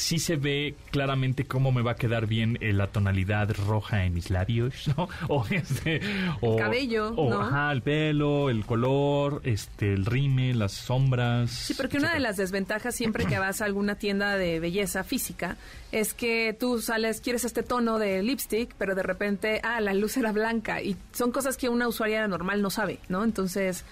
[0.00, 4.14] sí se ve claramente cómo me va a quedar bien eh, la tonalidad roja en
[4.14, 5.08] mis labios, ¿no?
[5.28, 6.00] O este,
[6.40, 7.42] o, cabello, o, ¿no?
[7.42, 11.50] ajá, el pelo, el color, este, el rime, las sombras.
[11.50, 15.58] Sí, porque una de las desventajas siempre que vas a alguna tienda de belleza física
[15.92, 20.16] es que tú sales, quieres este tono de lipstick, pero de repente, ah, la luz
[20.16, 23.22] era blanca y son cosas que una usuaria normal no sabe, ¿no?
[23.22, 23.84] Entonces,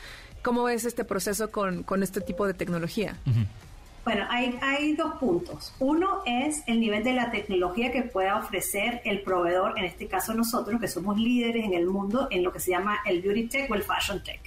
[0.42, 3.16] ¿cómo ves este proceso con, con este tipo de tecnología?
[4.08, 5.74] Bueno, hay, hay dos puntos.
[5.80, 10.32] Uno es el nivel de la tecnología que pueda ofrecer el proveedor, en este caso
[10.32, 13.70] nosotros, que somos líderes en el mundo en lo que se llama el beauty tech
[13.70, 14.40] o el fashion tech.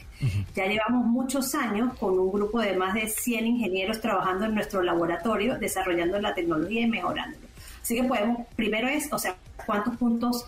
[0.56, 4.82] Ya llevamos muchos años con un grupo de más de 100 ingenieros trabajando en nuestro
[4.82, 7.46] laboratorio, desarrollando la tecnología y mejorándolo.
[7.84, 9.36] Así que podemos, primero es, o sea,
[9.68, 10.48] cuántos puntos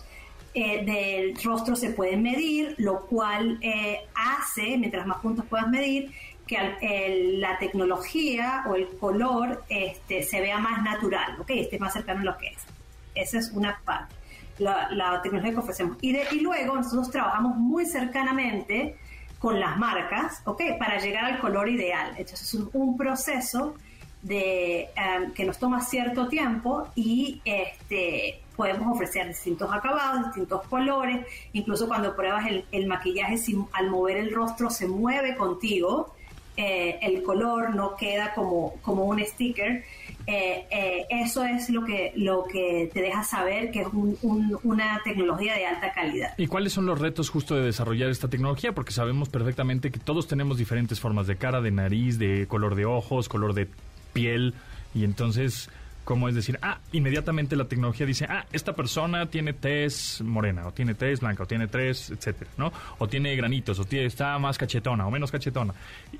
[0.54, 6.10] eh, del rostro se pueden medir, lo cual eh, hace, mientras más puntos puedas medir,
[6.46, 11.50] que el- la tecnología o el color este, se vea más natural, ¿ok?
[11.50, 12.58] Esté más cercano a lo que es.
[13.14, 14.14] Esa es una parte,
[14.58, 15.96] la, la tecnología que ofrecemos.
[16.00, 18.96] Y, de- y luego nosotros trabajamos muy cercanamente
[19.38, 20.62] con las marcas, ¿ok?
[20.78, 22.10] Para llegar al color ideal.
[22.16, 23.74] Entonces es un, un proceso
[24.22, 31.26] de em, que nos toma cierto tiempo y este podemos ofrecer distintos acabados, distintos colores,
[31.52, 36.14] incluso cuando pruebas el, el maquillaje, si al mover el rostro se mueve contigo,
[36.56, 39.84] eh, el color no queda como, como un sticker.
[40.26, 44.58] Eh, eh, eso es lo que, lo que te deja saber que es un- un-
[44.64, 46.32] una tecnología de alta calidad.
[46.38, 48.72] ¿Y cuáles son los retos justo de desarrollar esta tecnología?
[48.72, 52.86] Porque sabemos perfectamente que todos tenemos diferentes formas de cara, de nariz, de color de
[52.86, 53.68] ojos, color de
[54.14, 54.54] piel,
[54.94, 55.68] y entonces,
[56.04, 56.58] ¿cómo es decir?
[56.62, 61.42] Ah, inmediatamente la tecnología dice, ah, esta persona tiene tez morena, o tiene tez blanca,
[61.42, 62.72] o tiene tez, etcétera, ¿no?
[62.98, 65.74] O tiene granitos, o tiene, está más cachetona, o menos cachetona.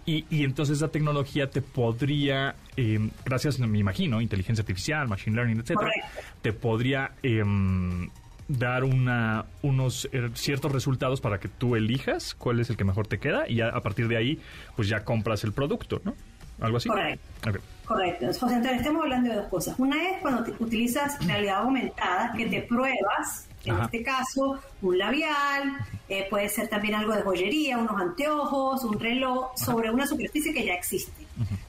[0.06, 5.60] Y, y entonces esa tecnología te podría, eh, gracias, me imagino, inteligencia artificial, machine learning,
[5.60, 6.20] etcétera, Correcto.
[6.42, 8.08] te podría em,
[8.48, 13.06] dar una, unos eh, ciertos resultados para que tú elijas cuál es el que mejor
[13.06, 14.38] te queda y ya, a partir de ahí
[14.76, 16.14] pues ya compras el producto, ¿no?
[16.60, 16.88] Algo así.
[16.88, 17.50] Correcto.
[17.50, 17.60] Ok.
[17.84, 18.26] Correcto.
[18.26, 19.74] José Antonio, estamos hablando de dos cosas.
[19.78, 23.84] Una es cuando te- utilizas realidad aumentada, que te pruebas, en Ajá.
[23.84, 25.76] este caso, un labial,
[26.08, 30.64] eh, puede ser también algo de joyería, unos anteojos, un reloj, sobre una superficie que
[30.64, 31.24] ya existe.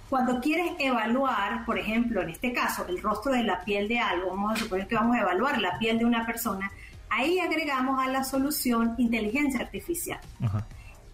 [0.09, 4.29] Cuando quieres evaluar, por ejemplo, en este caso, el rostro de la piel de algo,
[4.29, 6.71] vamos a suponer que vamos a evaluar la piel de una persona,
[7.09, 10.19] ahí agregamos a la solución inteligencia artificial.
[10.43, 10.65] Ajá.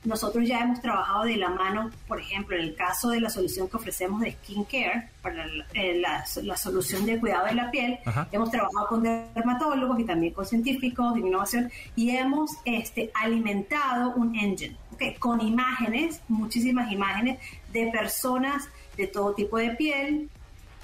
[0.04, 3.70] Nosotros ya hemos trabajado de la mano, por ejemplo, en el caso de la solución
[3.70, 8.00] que ofrecemos de skincare, para la, eh, la- la solución de cuidado de la piel,
[8.06, 8.28] Ajá.
[8.32, 14.36] hemos trabajado con dermatólogos y también con científicos de innovación y hemos este, alimentado un
[14.36, 15.20] engine ¿ok?
[15.20, 17.38] con imágenes, muchísimas imágenes
[17.72, 20.30] de personas de todo tipo de piel,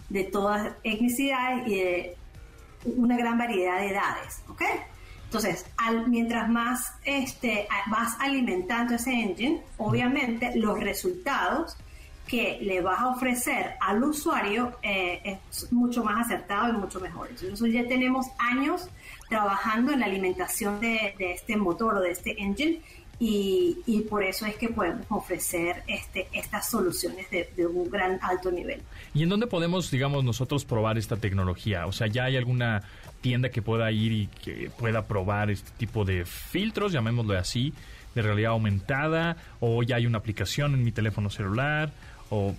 [0.10, 2.16] de todas etnicidades y de
[2.96, 4.62] una gran variedad de edades, ¿ok?
[5.28, 11.76] Entonces, al- mientras más este, vas alimentando ese engine, obviamente los resultados
[12.28, 17.30] que le vas a ofrecer al usuario eh, es mucho más acertado y mucho mejor.
[17.30, 18.90] Entonces, ya tenemos años
[19.30, 22.82] trabajando en la alimentación de, de este motor o de este engine
[23.20, 28.20] y, y por eso es que podemos ofrecer este, estas soluciones de, de un gran
[28.22, 28.82] alto nivel.
[29.13, 31.88] ¿Y en dónde podemos, digamos, nosotros probar esta tecnología?
[31.88, 32.84] O sea, ¿ya hay alguna
[33.22, 37.74] tienda que pueda ir y que pueda probar este tipo de filtros, llamémoslo así,
[38.16, 39.38] de realidad aumentada?
[39.60, 41.92] ¿O ya hay una aplicación en mi teléfono celular?
[42.30, 42.54] ¿O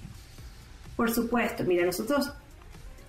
[0.96, 2.32] Por supuesto, mira, nosotros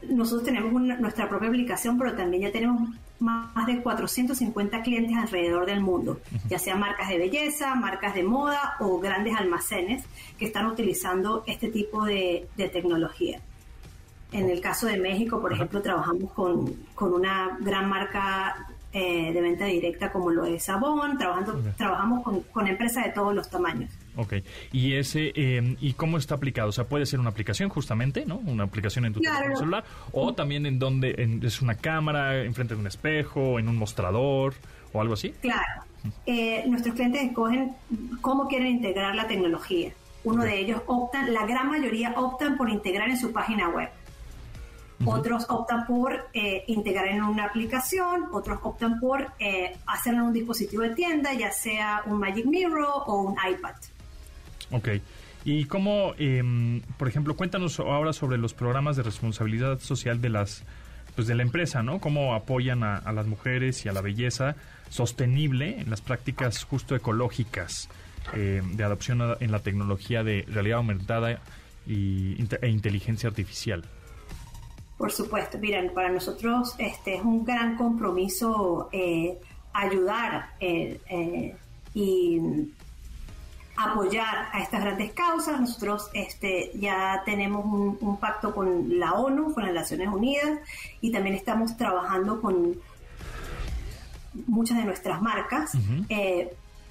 [0.09, 5.65] nosotros tenemos una- nuestra propia aplicación, pero también ya tenemos más, de 450 clientes alrededor
[5.65, 10.05] del mundo, ya sean marcas de belleza, marcas de moda o grandes almacenes
[10.37, 13.41] que están utilizando este tipo de, de tecnología.
[14.31, 19.41] En el caso de México, por ejemplo, trabajamos con, con una gran marca eh, de
[19.41, 23.89] venta directa como lo es Avon, trabajando, trabajamos con, con empresas de todos los tamaños.
[24.15, 24.33] Ok.
[24.71, 26.69] ¿Y ese eh, y cómo está aplicado?
[26.69, 28.37] O sea, puede ser una aplicación justamente, ¿no?
[28.37, 29.37] Una aplicación en tu Claro.
[29.37, 33.67] teléfono celular o también en donde en- es una cámara enfrente de un espejo, en
[33.67, 34.53] un mostrador
[34.93, 35.29] o algo así.
[35.41, 35.83] Claro.
[36.25, 37.71] Eh, nuestros clientes escogen
[38.21, 39.91] cómo quieren integrar la tecnología.
[40.23, 43.89] Uno de ellos optan, la gran mayoría optan por integrar en su página web.
[45.05, 50.33] Otros optan por eh, integrar en una aplicación, otros optan por eh, hacerlo en un
[50.33, 53.75] dispositivo de tienda, ya sea un Magic Mirror o un iPad.
[54.71, 54.89] Ok.
[55.45, 60.63] ¿Y cómo, em, por ejemplo, cuéntanos ahora sobre los programas de responsabilidad social de las
[61.15, 61.99] pues de la empresa, ¿no?
[61.99, 64.55] Cómo apoyan a, a las mujeres y a la belleza
[64.89, 67.89] sostenible en las prácticas justo ecológicas
[68.33, 71.39] eh, de adopción en la tecnología de realidad aumentada
[71.87, 73.83] y, e inteligencia artificial.
[74.99, 79.39] Por supuesto, miren, para nosotros este es un gran compromiso eh,
[79.71, 81.55] ayudar eh, eh,
[81.93, 82.41] y
[83.77, 85.57] apoyar a estas grandes causas.
[85.57, 90.59] Nosotros este, ya tenemos un, pacto con la ONU, con las Naciones Unidas,
[90.99, 92.75] y también estamos trabajando con
[94.47, 95.77] muchas de nuestras marcas.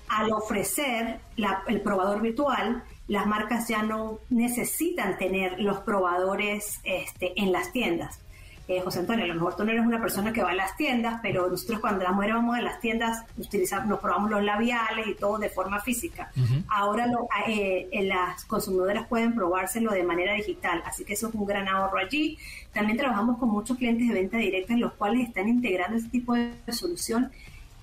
[0.08, 1.20] al ofrecer
[1.66, 8.20] el probador virtual, las marcas ya no necesitan tener los probadores este, en las tiendas.
[8.68, 10.76] Eh, José Antonio, a lo mejor tú no eres una persona que va a las
[10.76, 15.06] tiendas, pero nosotros cuando las mujeres vamos a las tiendas utilizamos, nos probamos los labiales
[15.06, 16.30] y todo de forma física.
[16.68, 17.06] Ahora
[17.46, 21.96] eh, las consumidoras pueden probárselo de manera digital, así que eso es un gran ahorro
[21.98, 22.36] allí.
[22.74, 26.34] También trabajamos con muchos clientes de venta directa en los cuales están integrando este tipo
[26.34, 27.32] de solución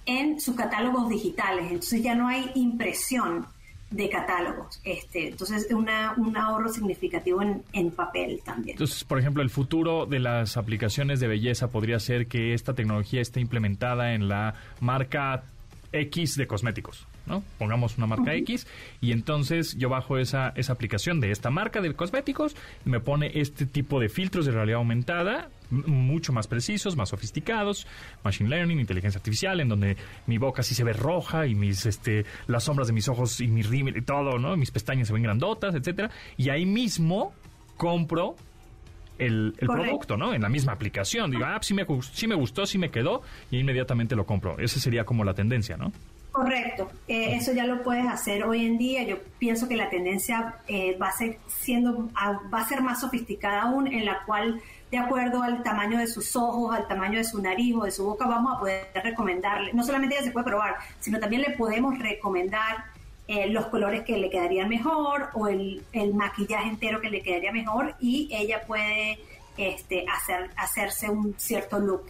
[0.06, 3.48] en sus catálogos digitales, entonces ya no hay impresión
[3.96, 4.82] de catálogos.
[4.84, 8.76] Este, entonces, una, un ahorro significativo en, en, papel también.
[8.76, 13.22] Entonces, por ejemplo, el futuro de las aplicaciones de belleza podría ser que esta tecnología
[13.22, 15.44] esté implementada en la marca
[15.94, 17.08] X de cosméticos.
[17.26, 17.44] ¿No?
[17.58, 18.68] Pongamos una marca X
[19.02, 23.32] y entonces yo bajo esa, esa aplicación de esta marca de cosméticos y me pone
[23.36, 27.88] este tipo de filtros de realidad aumentada mucho más precisos, más sofisticados,
[28.24, 32.26] machine learning, inteligencia artificial, en donde mi boca sí se ve roja y mis este
[32.48, 34.56] las sombras de mis ojos y mi rímel y todo, ¿no?
[34.58, 37.34] Mis pestañas se ven grandotas, etcétera, y ahí mismo
[37.78, 38.36] compro
[39.18, 40.34] el, producto, ¿no?
[40.34, 41.32] En la misma aplicación.
[41.32, 44.58] Digo, ah, sí me, sí me gustó, sí me quedó, y inmediatamente lo compro.
[44.60, 45.92] Esa sería como la tendencia, ¿no?
[46.36, 49.04] Correcto, eh, eso ya lo puedes hacer hoy en día.
[49.04, 52.10] Yo pienso que la tendencia eh, va a ser siendo,
[52.54, 56.36] va a ser más sofisticada aún, en la cual de acuerdo al tamaño de sus
[56.36, 59.72] ojos, al tamaño de su nariz o de su boca, vamos a poder recomendarle.
[59.72, 62.84] No solamente ella se puede probar, sino también le podemos recomendar
[63.30, 67.54] eh, los colores que le quedarían mejor o el, el, maquillaje entero que le quedaría
[67.54, 69.20] mejor y ella puede
[69.56, 72.08] este, hacer, hacerse un cierto look.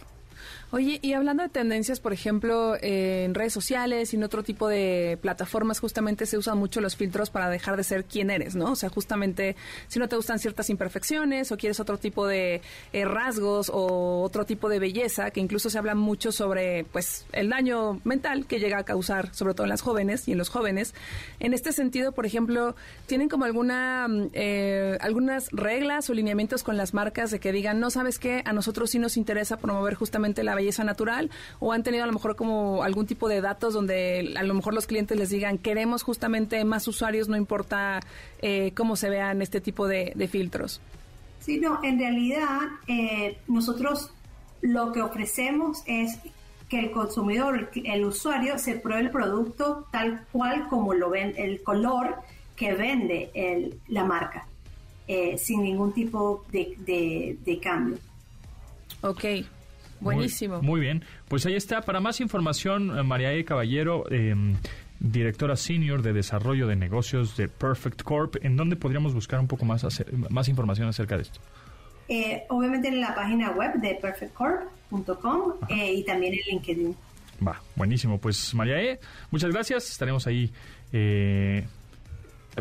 [0.76, 5.18] Oye, y hablando de tendencias, por ejemplo, en redes sociales y en otro tipo de
[5.22, 8.72] plataformas, justamente se usan mucho los filtros para dejar de ser quien eres, ¿no?
[8.72, 9.56] O sea, justamente
[9.88, 12.60] si no te gustan ciertas imperfecciones o quieres otro tipo de
[12.92, 17.48] eh, rasgos o otro tipo de belleza, que incluso se habla mucho sobre, pues, el
[17.48, 20.92] daño mental que llega a causar, sobre todo en las jóvenes y en los jóvenes.
[21.40, 26.76] En este sentido, por ejemplo, ¿tienen como alguna, mm, eh, algunas reglas o lineamientos con
[26.76, 30.44] las marcas de que digan, no sabes qué, a nosotros sí nos interesa promover justamente
[30.44, 34.34] la belleza natural o han tenido a lo mejor como algún tipo de datos donde
[34.36, 38.00] a lo mejor los clientes les digan queremos justamente más usuarios, no importa
[38.40, 40.80] eh, cómo se vean este tipo de, filtros?
[41.40, 44.10] Sí, no, en realidad eh, nosotros
[44.60, 46.18] lo que ofrecemos es
[46.68, 51.62] que el consumidor, el usuario, se pruebe el producto tal cual como lo ven, el
[51.62, 52.16] color
[52.56, 54.46] que vende el, la marca,
[55.06, 57.98] eh, sin ningún tipo de, de, de cambio.
[59.02, 59.24] Ok,
[60.00, 60.62] Buenísimo.
[60.62, 61.04] Muy, bien.
[61.28, 61.82] Pues ahí está.
[61.82, 63.44] Para más información, eh, María E.
[63.44, 64.56] Caballero, em,
[65.00, 69.64] directora senior de desarrollo de negocios de Perfect Corp, ¿en dónde podríamos buscar un poco
[69.64, 69.86] más,
[70.30, 71.40] más información acerca de esto?
[72.08, 76.96] Eh, obviamente en la página web de perfectcorp.com eh, y también en LinkedIn.
[77.46, 78.18] Va, buenísimo.
[78.18, 79.90] Pues María E., muchas gracias.
[79.90, 80.50] Estaremos ahí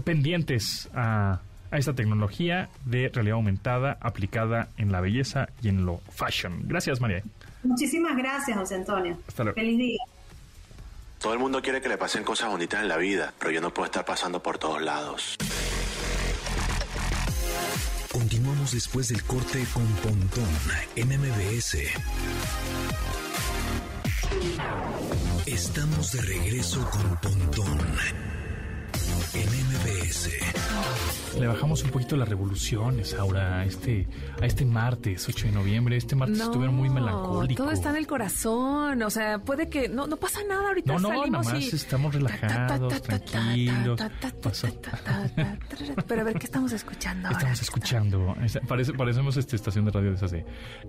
[0.04, 1.40] pendientes a
[1.72, 6.62] a esta tecnología de realidad aumentada aplicada en la belleza y en lo fashion.
[6.66, 7.24] Gracias, María.
[7.64, 9.18] Muchísimas gracias, José Antonio.
[9.28, 9.56] Hasta luego.
[9.56, 10.00] Feliz día.
[11.20, 13.74] Todo el mundo quiere que le pasen cosas bonitas en la vida, pero yo no
[13.74, 15.36] puedo estar pasando por todos lados.
[18.12, 20.48] Continuamos después del corte con Pontón
[20.96, 21.78] en MBS.
[25.46, 27.80] Estamos de regreso con Pontón
[29.36, 30.30] en MBS.
[31.40, 34.08] Le bajamos un poquito las revoluciones, Aura, a este,
[34.42, 35.98] a este martes, 8 de noviembre.
[35.98, 37.58] Este martes estuvieron muy melancólicos.
[37.58, 39.04] Todo está en el corazón.
[39.04, 40.94] O sea, puede que no, no pasa nada ahorita.
[40.94, 44.00] No, no, salimos nada más estamos relajados, tranquilos.
[46.08, 47.38] Pero a ver, ¿qué estamos escuchando ahora?
[47.38, 48.36] Estamos escuchando.
[48.68, 50.46] Parece, parecemos esta estación de radio de esas de.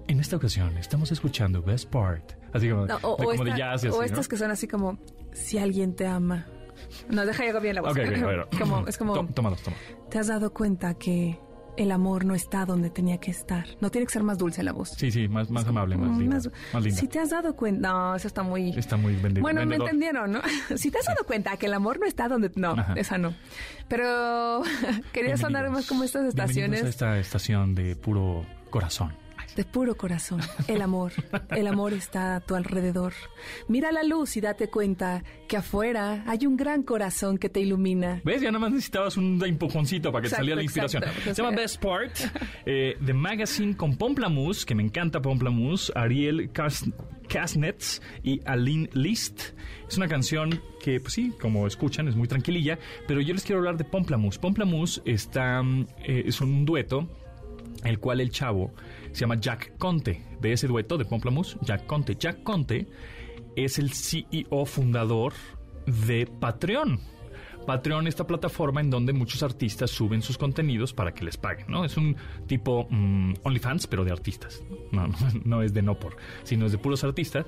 [0.07, 2.35] En esta ocasión estamos escuchando Best Part.
[2.53, 4.99] Así como, o, como de jazz O estas que son así como,
[5.33, 6.47] si alguien te ama.
[7.09, 7.95] No, deja llegar bien la voz.
[8.59, 9.27] como, es como...
[9.27, 9.55] Toma,
[10.11, 11.39] ¿Te has dado cuenta que
[11.77, 13.67] el amor no está donde tenía que estar?
[13.81, 14.91] No tiene que ser más dulce la voz.
[14.91, 16.37] Sí, sí, más, más amable, más linda,
[16.73, 17.01] más, linda.
[17.01, 17.89] Si te has dado cuenta...
[17.89, 18.71] No, eso está muy...
[18.71, 19.43] Está muy vendido.
[19.43, 20.41] Bueno, me entendieron, ¿no?
[20.77, 22.51] si te has dado cuenta que el amor no está donde...
[22.57, 23.35] No, esa no.
[23.89, 24.63] Pero
[25.13, 26.83] quería sonar más como estas estaciones.
[26.83, 29.26] a esta estación de puro corazón.
[29.57, 30.41] De puro corazón.
[30.69, 31.13] El amor,
[31.51, 33.13] el amor está a tu alrededor.
[33.69, 38.21] Mira la luz y date cuenta que afuera hay un gran corazón que te ilumina.
[38.25, 38.43] ¿Ves?
[38.43, 41.03] Ya nada más necesitabas un empujoncito para que te saliera la inspiración.
[41.03, 41.35] exacto.
[41.35, 42.13] Se llama Best Part,
[42.67, 46.91] eh, The Magazine con Pomplamoose, que me encanta Pomplamoose, Ariel Kas-
[47.29, 49.41] Kasnetz y Aline List.
[49.89, 52.79] Es una canción que, pues sí, como escuchan, es muy tranquililla,
[53.09, 54.39] pero yo les quiero hablar de Pomplamoose.
[54.39, 57.09] Pomplamoose está, mm, eh, es un dueto
[57.85, 58.73] el cual el chavo
[59.13, 60.23] se llama Jack Conte.
[60.41, 62.17] De ese dueto de Pomplamoose, Jack Conte.
[62.17, 62.87] Jack Conte
[63.57, 65.33] es el CEO fundador
[65.87, 67.01] de Patreon.
[67.67, 71.85] Patreon, esta plataforma en donde muchos artistas suben sus contenidos para que les paguen, ¿no?
[71.85, 74.63] Es un tipo mm, OnlyFans, pero de artistas.
[75.45, 77.45] No, es de no por, sino es de puros artistas.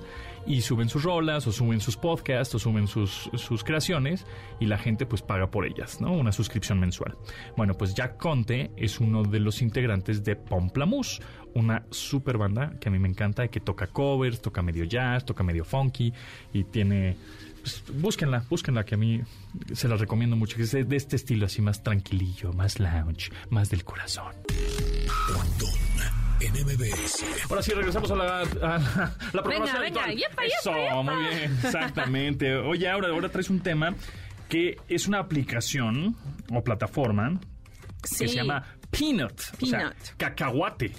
[0.46, 4.26] Y suben sus rolas, o suben sus podcasts, o suben sus, sus creaciones,
[4.60, 6.12] y la gente pues paga por ellas, ¿no?
[6.12, 7.16] Una suscripción mensual.
[7.56, 11.20] Bueno, pues Jack Conte es uno de los integrantes de Pomplamoose,
[11.54, 15.42] una super banda que a mí me encanta, que toca covers, toca medio jazz, toca
[15.42, 16.12] medio funky,
[16.52, 17.16] y tiene
[17.94, 19.20] búsquenla, búsquenla, que a mí
[19.74, 23.30] se la recomiendo mucho, que es de, de este estilo así más tranquilillo, más lounge,
[23.50, 24.32] más del corazón.
[25.34, 25.68] Pontón
[26.40, 27.24] en MBS.
[27.50, 30.16] Ahora sí, regresamos a la, a la, la programación venga, habitual.
[30.16, 31.02] yepa, yepa, Eso, yepa.
[31.02, 32.56] muy bien, exactamente.
[32.56, 33.94] Oye, ahora, ahora traes un tema
[34.48, 36.16] que es una aplicación
[36.50, 37.38] o plataforma
[38.04, 38.18] Sí.
[38.24, 39.96] que se llama Peanut, o sea, Peanut.
[40.16, 40.92] cacahuate,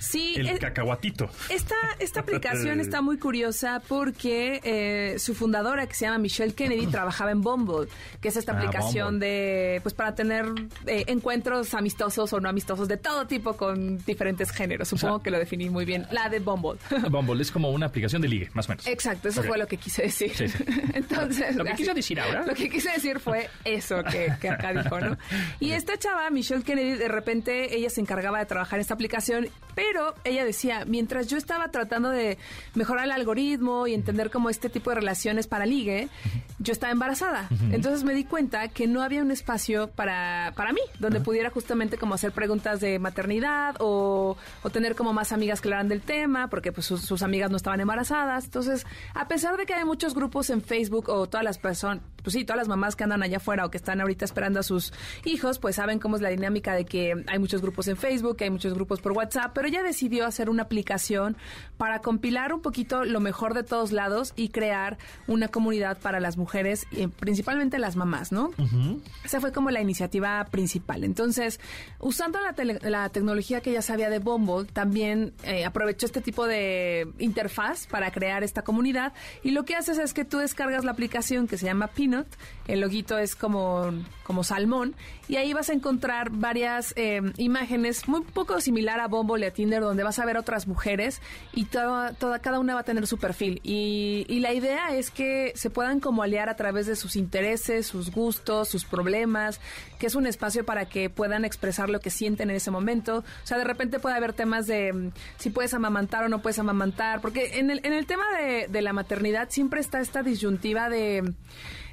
[0.00, 1.28] Sí, el es- cacahuatito.
[1.50, 6.86] Esta, esta aplicación está muy curiosa porque eh, su fundadora, que se llama Michelle Kennedy,
[6.90, 7.86] trabajaba en Bumble,
[8.20, 9.26] que es esta Ah, aplicación Bumble.
[9.28, 10.46] de, pues para tener
[10.86, 14.88] eh, encuentros amistosos o no amistosos de todo tipo con diferentes géneros.
[14.88, 16.06] Supongo sea- que lo definí muy bien.
[16.10, 16.78] La de Bumble.
[17.10, 18.86] Bumble es como una aplicación de ligue, más o menos.
[18.86, 20.32] Exacto, eso fue lo que quise decir.
[20.34, 20.64] Sí, sí.
[20.94, 22.46] Entonces, Lo que quiso decir ahora.
[22.46, 25.18] Lo que quise decir fue eso que, que acá dijo, ¿no?
[25.60, 29.48] Y esta chava, Michelle Kennedy, de repente ella se encargaba de trabajar en esta aplicación,
[29.74, 29.89] pero
[30.24, 32.38] ella decía, mientras yo estaba tratando de
[32.74, 36.08] mejorar el algoritmo y entender cómo este tipo de relaciones para ligue,
[36.58, 37.48] yo estaba embarazada.
[37.72, 41.96] Entonces me di cuenta que no había un espacio para, para mí, donde pudiera justamente
[41.96, 46.48] como hacer preguntas de maternidad o, o tener como más amigas que hablaran del tema,
[46.48, 48.44] porque pues sus, sus amigas no estaban embarazadas.
[48.44, 52.34] Entonces, a pesar de que hay muchos grupos en Facebook o todas las personas, pues
[52.34, 54.92] sí, todas las mamás que andan allá afuera o que están ahorita esperando a sus
[55.24, 58.44] hijos, pues saben cómo es la dinámica de que hay muchos grupos en Facebook, que
[58.44, 61.36] hay muchos grupos por WhatsApp, pero decidió hacer una aplicación
[61.76, 66.36] para compilar un poquito lo mejor de todos lados y crear una comunidad para las
[66.36, 68.50] mujeres, y principalmente las mamás, ¿no?
[69.24, 71.04] Esa fue como la iniciativa principal.
[71.04, 71.58] Entonces,
[71.98, 76.46] usando la, tele- la tecnología que ya sabía de Bumble, también eh, aprovechó este tipo
[76.46, 79.12] de interfaz para crear esta comunidad.
[79.42, 82.26] Y lo que haces es que tú descargas la aplicación que se llama Peanut.
[82.66, 83.90] El loguito es como,
[84.22, 84.94] como salmón.
[85.28, 89.52] Y ahí vas a encontrar varias eh, imágenes muy poco similar a Bumble y a
[89.52, 91.20] Tinder, donde vas a ver otras mujeres
[91.52, 93.60] y toda, toda, cada una va a tener su perfil.
[93.62, 97.86] Y, y la idea es que se puedan como aliar a través de sus intereses,
[97.86, 99.60] sus gustos, sus problemas,
[99.98, 103.18] que es un espacio para que puedan expresar lo que sienten en ese momento.
[103.18, 106.58] O sea, de repente puede haber temas de mm, si puedes amamantar o no puedes
[106.58, 110.88] amamantar, porque en el, en el tema de, de la maternidad siempre está esta disyuntiva
[110.88, 111.34] de...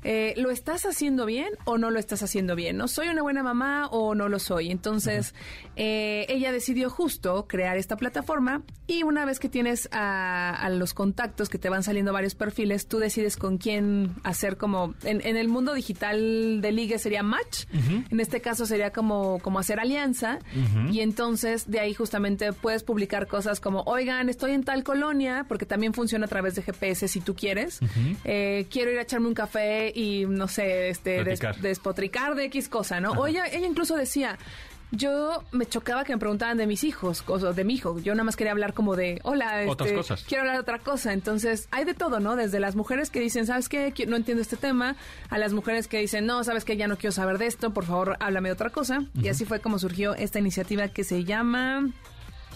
[0.04, 2.78] eh, ¿Lo estás haciendo bien o no lo estás haciendo bien?
[2.78, 4.72] ¿No soy una buena mamá o no lo soy?
[4.72, 5.36] Entonces,
[5.76, 10.94] eh, ella decidió justo crear esta plataforma y una vez que tienes a, a los
[10.94, 14.94] contactos que te van saliendo varios perfiles, tú decides con quién hacer como...
[15.04, 17.66] En, en el mundo digital de ligue sería match,
[18.10, 20.40] en este caso sería como, como hacer alianza
[20.92, 25.66] y entonces de ahí justamente puedes publicar cosas como, oigan, estoy en tal colonia, porque
[25.66, 27.80] también funciona a través de GPS si tú quieres,
[28.24, 32.70] Eh, quiero ir a echarme un café y no sé, este, des- despotricar de X
[32.70, 33.12] cosa, ¿no?
[33.12, 34.38] O ella, ella incluso decía,
[34.92, 38.00] yo me chocaba que me preguntaban de mis hijos, o de mi hijo.
[38.00, 40.24] Yo nada más quería hablar como de, hola, Otras este, cosas.
[40.28, 41.14] quiero hablar de otra cosa.
[41.14, 42.36] Entonces, hay de todo, ¿no?
[42.36, 43.94] Desde las mujeres que dicen, ¿sabes qué?
[44.08, 44.96] No entiendo este tema,
[45.30, 46.78] a las mujeres que dicen, no, ¿sabes qué?
[46.78, 49.04] Ya no quiero saber de esto, por favor, háblame de otra cosa.
[49.14, 51.90] Y así fue como surgió esta iniciativa que se llama...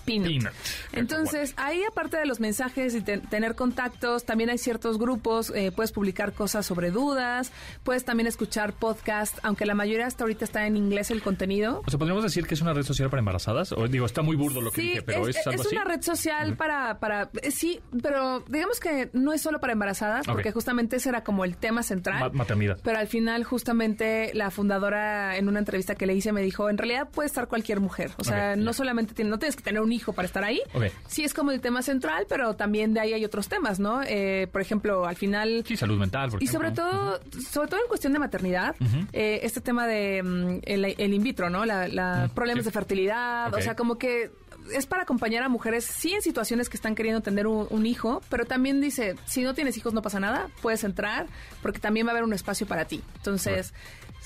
[0.05, 0.27] Peanut.
[0.27, 0.53] Peanut.
[0.93, 5.71] Entonces, ahí aparte de los mensajes y te- tener contactos, también hay ciertos grupos, eh,
[5.71, 7.51] puedes publicar cosas sobre dudas,
[7.83, 11.81] puedes también escuchar podcast, aunque la mayoría hasta ahorita está en inglés el contenido.
[11.85, 13.71] O sea, podríamos decir que es una red social para embarazadas.
[13.71, 15.75] O digo, está muy burdo lo que Sí, dije, pero es, es, algo es así.
[15.75, 20.25] una red social para, para, eh, sí, pero digamos que no es solo para embarazadas,
[20.25, 22.19] porque justamente ese era como el tema central.
[22.19, 22.79] Ma- maternidad.
[22.83, 26.77] Pero al final, justamente, la fundadora en una entrevista que le hice me dijo, en
[26.77, 28.11] realidad puede estar cualquier mujer.
[28.17, 30.61] O sea, no solamente tiene- no tienes que tener un hijo para estar ahí.
[30.73, 30.85] Ok.
[31.07, 34.01] Sí es como el tema central, pero también de ahí hay otros temas, ¿no?
[34.03, 35.63] Eh, por ejemplo, al final...
[35.67, 36.69] Sí, salud mental, por Y ejemplo.
[36.69, 37.19] sobre todo,
[37.51, 38.75] sobre todo en cuestión de maternidad,
[39.13, 41.65] eh, este tema de mm, el, el in vitro, ¿no?
[41.65, 42.69] La, la- problemas sí.
[42.69, 44.31] de fertilidad, o sea, como que
[44.73, 48.21] es para acompañar a mujeres, sí, en situaciones que están queriendo tener un, un hijo,
[48.29, 51.25] pero también dice, si no tienes hijos no pasa nada, puedes entrar,
[51.63, 53.01] porque también va a haber un espacio para ti.
[53.17, 53.73] Entonces,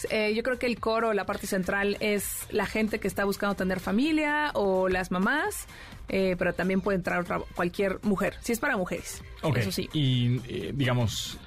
[0.09, 3.55] eh, yo creo que el coro, la parte central, es la gente que está buscando
[3.55, 5.67] tener familia o las mamás,
[6.09, 9.23] eh, pero también puede entrar otra- cualquier mujer, si es para mujeres.
[9.41, 9.57] Ok.
[9.57, 9.89] Eso sí.
[9.93, 11.37] Y eh, digamos,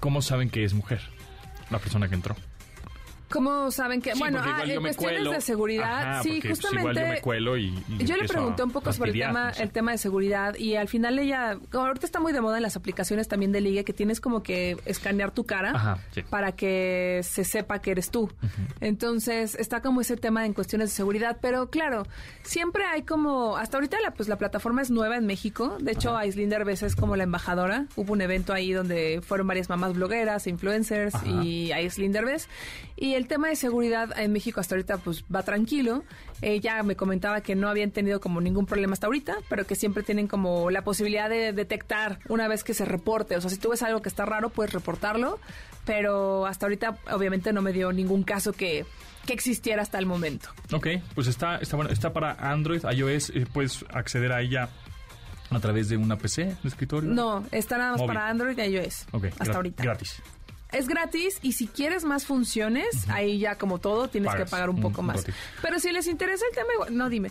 [0.00, 1.00] ¿cómo saben que es mujer
[1.70, 2.36] la persona que entró?
[3.30, 4.12] ¿Cómo saben que?
[4.12, 5.30] Sí, bueno, ah, en cuestiones cuelo.
[5.32, 6.80] de seguridad, Ajá, sí, pues, justamente.
[6.90, 9.54] igual yo me cuelo y, y Yo le pregunté un poco sobre el tema, no
[9.54, 9.62] sé.
[9.64, 12.62] el tema de seguridad y al final ella, como ahorita está muy de moda en
[12.62, 16.22] las aplicaciones también de ligue que tienes como que escanear tu cara Ajá, sí.
[16.22, 18.30] para que se sepa que eres tú.
[18.80, 22.04] Entonces está como ese tema en cuestiones de seguridad, pero claro,
[22.42, 26.16] siempre hay como, hasta ahorita la, pues la plataforma es nueva en México, de hecho
[26.16, 30.46] Aislinn Derbez es como la embajadora, hubo un evento ahí donde fueron varias mamás blogueras,
[30.46, 31.26] influencers Ajá.
[31.42, 32.48] y Aislinn Derbez
[32.96, 36.04] y el tema de seguridad en México hasta ahorita pues va tranquilo.
[36.42, 40.02] Ella me comentaba que no habían tenido como ningún problema hasta ahorita, pero que siempre
[40.02, 43.36] tienen como la posibilidad de detectar una vez que se reporte.
[43.36, 45.38] O sea, si tú ves algo que está raro, puedes reportarlo,
[45.84, 48.84] pero hasta ahorita obviamente no me dio ningún caso que,
[49.26, 50.48] que existiera hasta el momento.
[50.72, 54.68] Ok, pues está, está, bueno, está para Android, iOS, eh, puedes acceder a ella
[55.50, 57.10] a través de una PC de escritorio.
[57.10, 58.14] No, está nada más Móvil.
[58.14, 59.06] para Android y iOS.
[59.12, 59.82] Ok, hasta ahorita.
[59.82, 60.22] Gratis.
[60.76, 64.70] Es gratis y si quieres más funciones, ahí ya como todo tienes Pagas que pagar
[64.70, 65.24] un poco un más.
[65.62, 67.30] Pero si les interesa el tema, igual- no dime.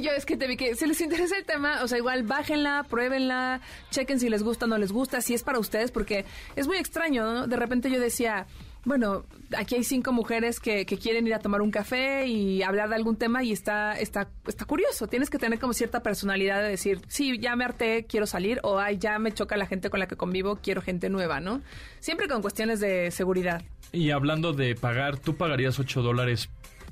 [0.00, 2.86] Yo es que te vi que si les interesa el tema, o sea, igual bájenla,
[2.88, 6.24] pruébenla, chequen si les gusta o no les gusta, si es para ustedes, porque
[6.56, 7.46] es muy extraño, ¿no?
[7.46, 8.46] De repente yo decía,
[8.84, 9.24] bueno,
[9.56, 12.96] aquí hay cinco mujeres que, que quieren ir a tomar un café y hablar de
[12.96, 15.06] algún tema y está, está, está curioso.
[15.06, 18.78] Tienes que tener como cierta personalidad de decir, sí, ya me harté, quiero salir, o
[18.78, 21.62] ay, ya me choca la gente con la que convivo, quiero gente nueva, ¿no?
[22.00, 23.62] Siempre con cuestiones de seguridad.
[23.92, 26.50] Y hablando de pagar, ¿tú pagarías 8 dólares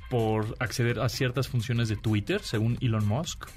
[0.09, 3.49] por acceder a ciertas funciones de Twitter, según Elon Musk?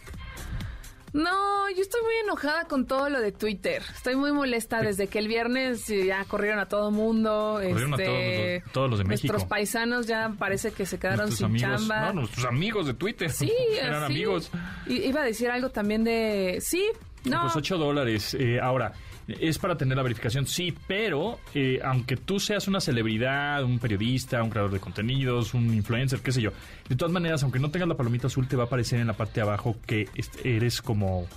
[1.15, 3.81] No, yo estoy muy enojada con todo lo de Twitter.
[3.95, 7.53] Estoy muy molesta desde que el viernes ya corrieron a todo mundo.
[7.53, 9.27] Corrieron a este, todos los- todos los de México.
[9.33, 12.07] Nuestros paisanos ya parece que se quedaron Nuestros sin amigos, chamba.
[12.07, 13.31] no, nuestros amigos de Twitter.
[13.31, 13.49] Sí,
[13.81, 14.13] eran así.
[14.13, 14.51] amigos.
[14.87, 16.57] I- iba a decir algo también de...
[16.61, 16.85] Sí,
[17.23, 17.43] no.
[17.43, 18.35] Pues 8 dólares.
[18.37, 18.91] Eh, ahora,
[19.27, 24.41] es para tener la verificación, sí, pero eh, aunque tú seas una celebridad, un periodista,
[24.43, 26.51] un creador de contenidos, un influencer, qué sé yo,
[26.87, 29.13] de todas maneras, aunque no tengas la palomita azul, te va a aparecer en la
[29.13, 30.07] parte de abajo que
[30.43, 31.27] eres como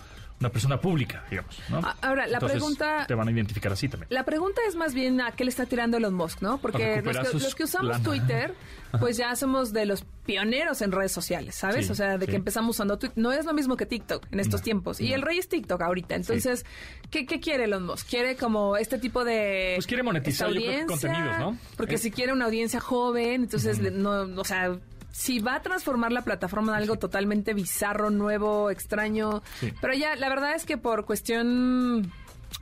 [0.41, 1.81] una persona pública, digamos, ¿no?
[2.01, 4.07] Ahora, la Entonces, pregunta- Te van a identificar así también.
[4.11, 6.59] La pregunta es más bien a qué le está tirando Elon Musk, ¿no?
[6.59, 8.03] Porque los que, los que usamos.
[8.03, 8.55] Twitter,
[9.01, 11.87] pues ya somos de los pioneros en redes sociales, ¿sabes?
[11.87, 12.31] Sí, o sea, de sí.
[12.31, 13.19] que empezamos usando Twitter.
[13.19, 15.01] No es lo mismo que TikTok en estos No, tiempos.
[15.01, 16.15] Y el rey es TikTok ahorita.
[16.15, 16.65] Entonces,
[17.11, 18.09] ¿qué, qué quiere Elon Musk?
[18.09, 19.73] Quiere como este tipo de...
[19.77, 21.59] Pues quiere monetizar, yo creo contenidos, ¿no?
[21.77, 24.77] Porque Es- si quiere una audiencia joven, entonces, le- no, o sea...
[25.11, 29.43] Si va a transformar la plataforma en algo totalmente bizarro, nuevo, extraño.
[29.61, 29.73] Sí.
[29.81, 32.13] Pero ya, la verdad es que por cuestión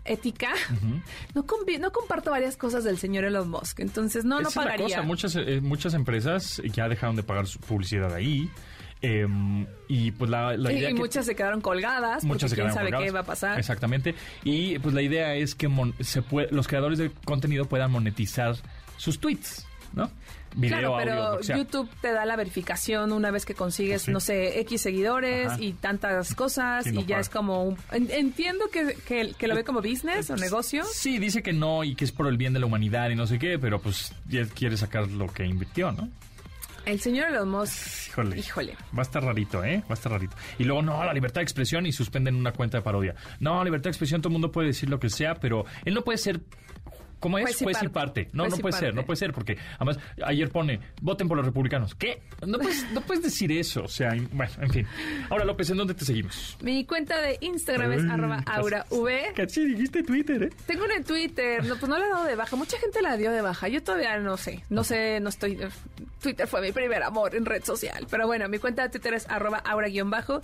[0.05, 0.51] ética,
[1.35, 1.45] no,
[1.93, 3.81] comparto varias cosas del señor Elon Musk.
[3.81, 4.87] Entonces, no, no es la pagaría.
[4.87, 5.03] cosa.
[5.03, 8.51] Muchas, eh, muchas empresas ya dejaron de pagar su publicidad ahí.
[9.03, 9.27] eh,
[9.89, 12.75] y pues la, idea y que- muchas se quedaron colgadas Muchas porque se quién quedaron
[12.75, 13.05] sabe colgadas.
[13.07, 13.59] qué va a pasar.
[13.59, 14.15] Exactamente.
[14.43, 18.57] Y pues la idea es que mon- se puede, los creadores de contenido puedan monetizar
[18.97, 20.11] sus tweets, ¿no?
[20.57, 21.57] Video, claro, pero audio, sea.
[21.59, 24.11] YouTube te da la verificación una vez que consigues, Sí.
[24.11, 25.61] no sé, X seguidores Ajá.
[25.61, 27.77] y tantas cosas Sí, no y ya es como un...
[27.93, 30.83] Entiendo que, que, que lo ve como business o negocio.
[30.91, 33.27] Sí, dice que no y que es por el bien de la humanidad y no
[33.27, 36.09] sé qué, pero pues ya quiere sacar lo que invirtió, ¿no?
[36.87, 38.39] El señor Elon Musk, Híjole.
[38.39, 38.77] híjole.
[38.97, 39.83] Va a estar rarito, ¿eh?
[39.83, 40.37] Va a estar rarito.
[40.57, 43.17] Y luego, no, la libertad de expresión y suspenden una cuenta de parodia.
[43.41, 46.03] No, libertad de expresión, todo el mundo puede decir lo que sea, pero él no
[46.03, 46.41] puede ser.
[47.27, 47.45] ¿Cómo es?
[47.45, 48.25] Juez y Juez y parte.
[48.25, 48.29] parte.
[48.33, 51.45] No, Juez no puede ser, no puede ser, porque además ayer pone, voten por los
[51.45, 51.97] republicanos.
[51.97, 52.23] ¿Qué?
[52.47, 53.83] No puedes, no puedes decir eso.
[53.83, 54.87] O sea, bueno, en fin.
[55.29, 56.57] Ahora, López, ¿en dónde te seguimos?
[56.61, 58.87] Mi cuenta de Instagram es arroba aurav.
[59.35, 60.51] Casi dijiste Twitter, ¿eh?
[60.69, 62.55] Tengo una en Twitter, no, pues no la he dado de baja.
[62.55, 63.67] Mucha gente la dio de baja.
[63.67, 64.63] Yo todavía no sé.
[64.71, 65.59] No sé, no estoy.
[66.23, 68.07] Twitter fue mi primer amor en red social.
[68.09, 70.43] Pero bueno, mi cuenta de Twitter es arroba aura-bajo.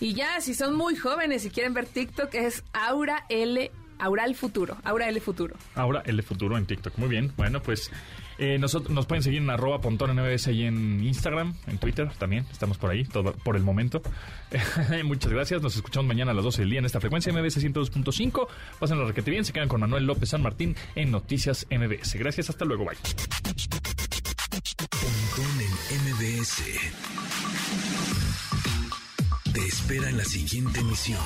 [0.00, 3.70] Y ya, si son muy jóvenes y quieren ver TikTok, es Aura L.
[3.98, 4.76] Aura el futuro.
[4.84, 5.56] Aura L futuro.
[5.74, 6.96] Ahora el futuro en TikTok.
[6.98, 7.32] Muy bien.
[7.36, 7.90] Bueno, pues
[8.38, 12.46] eh, nosotros, nos pueden seguir en arroba pontón NBS ahí en Instagram, en Twitter también.
[12.50, 14.02] Estamos por ahí, todo por el momento.
[15.04, 15.62] Muchas gracias.
[15.62, 18.48] Nos escuchamos mañana a las 12 del día en esta frecuencia MBS 102.5.
[18.78, 19.44] Pasen la requete bien.
[19.44, 22.14] Se quedan con Manuel López San Martín en Noticias MBS.
[22.14, 22.50] Gracias.
[22.50, 22.84] Hasta luego.
[22.84, 22.96] Bye.
[24.90, 26.62] Pontón en MBS.
[29.52, 31.20] Te espera en la siguiente emisión.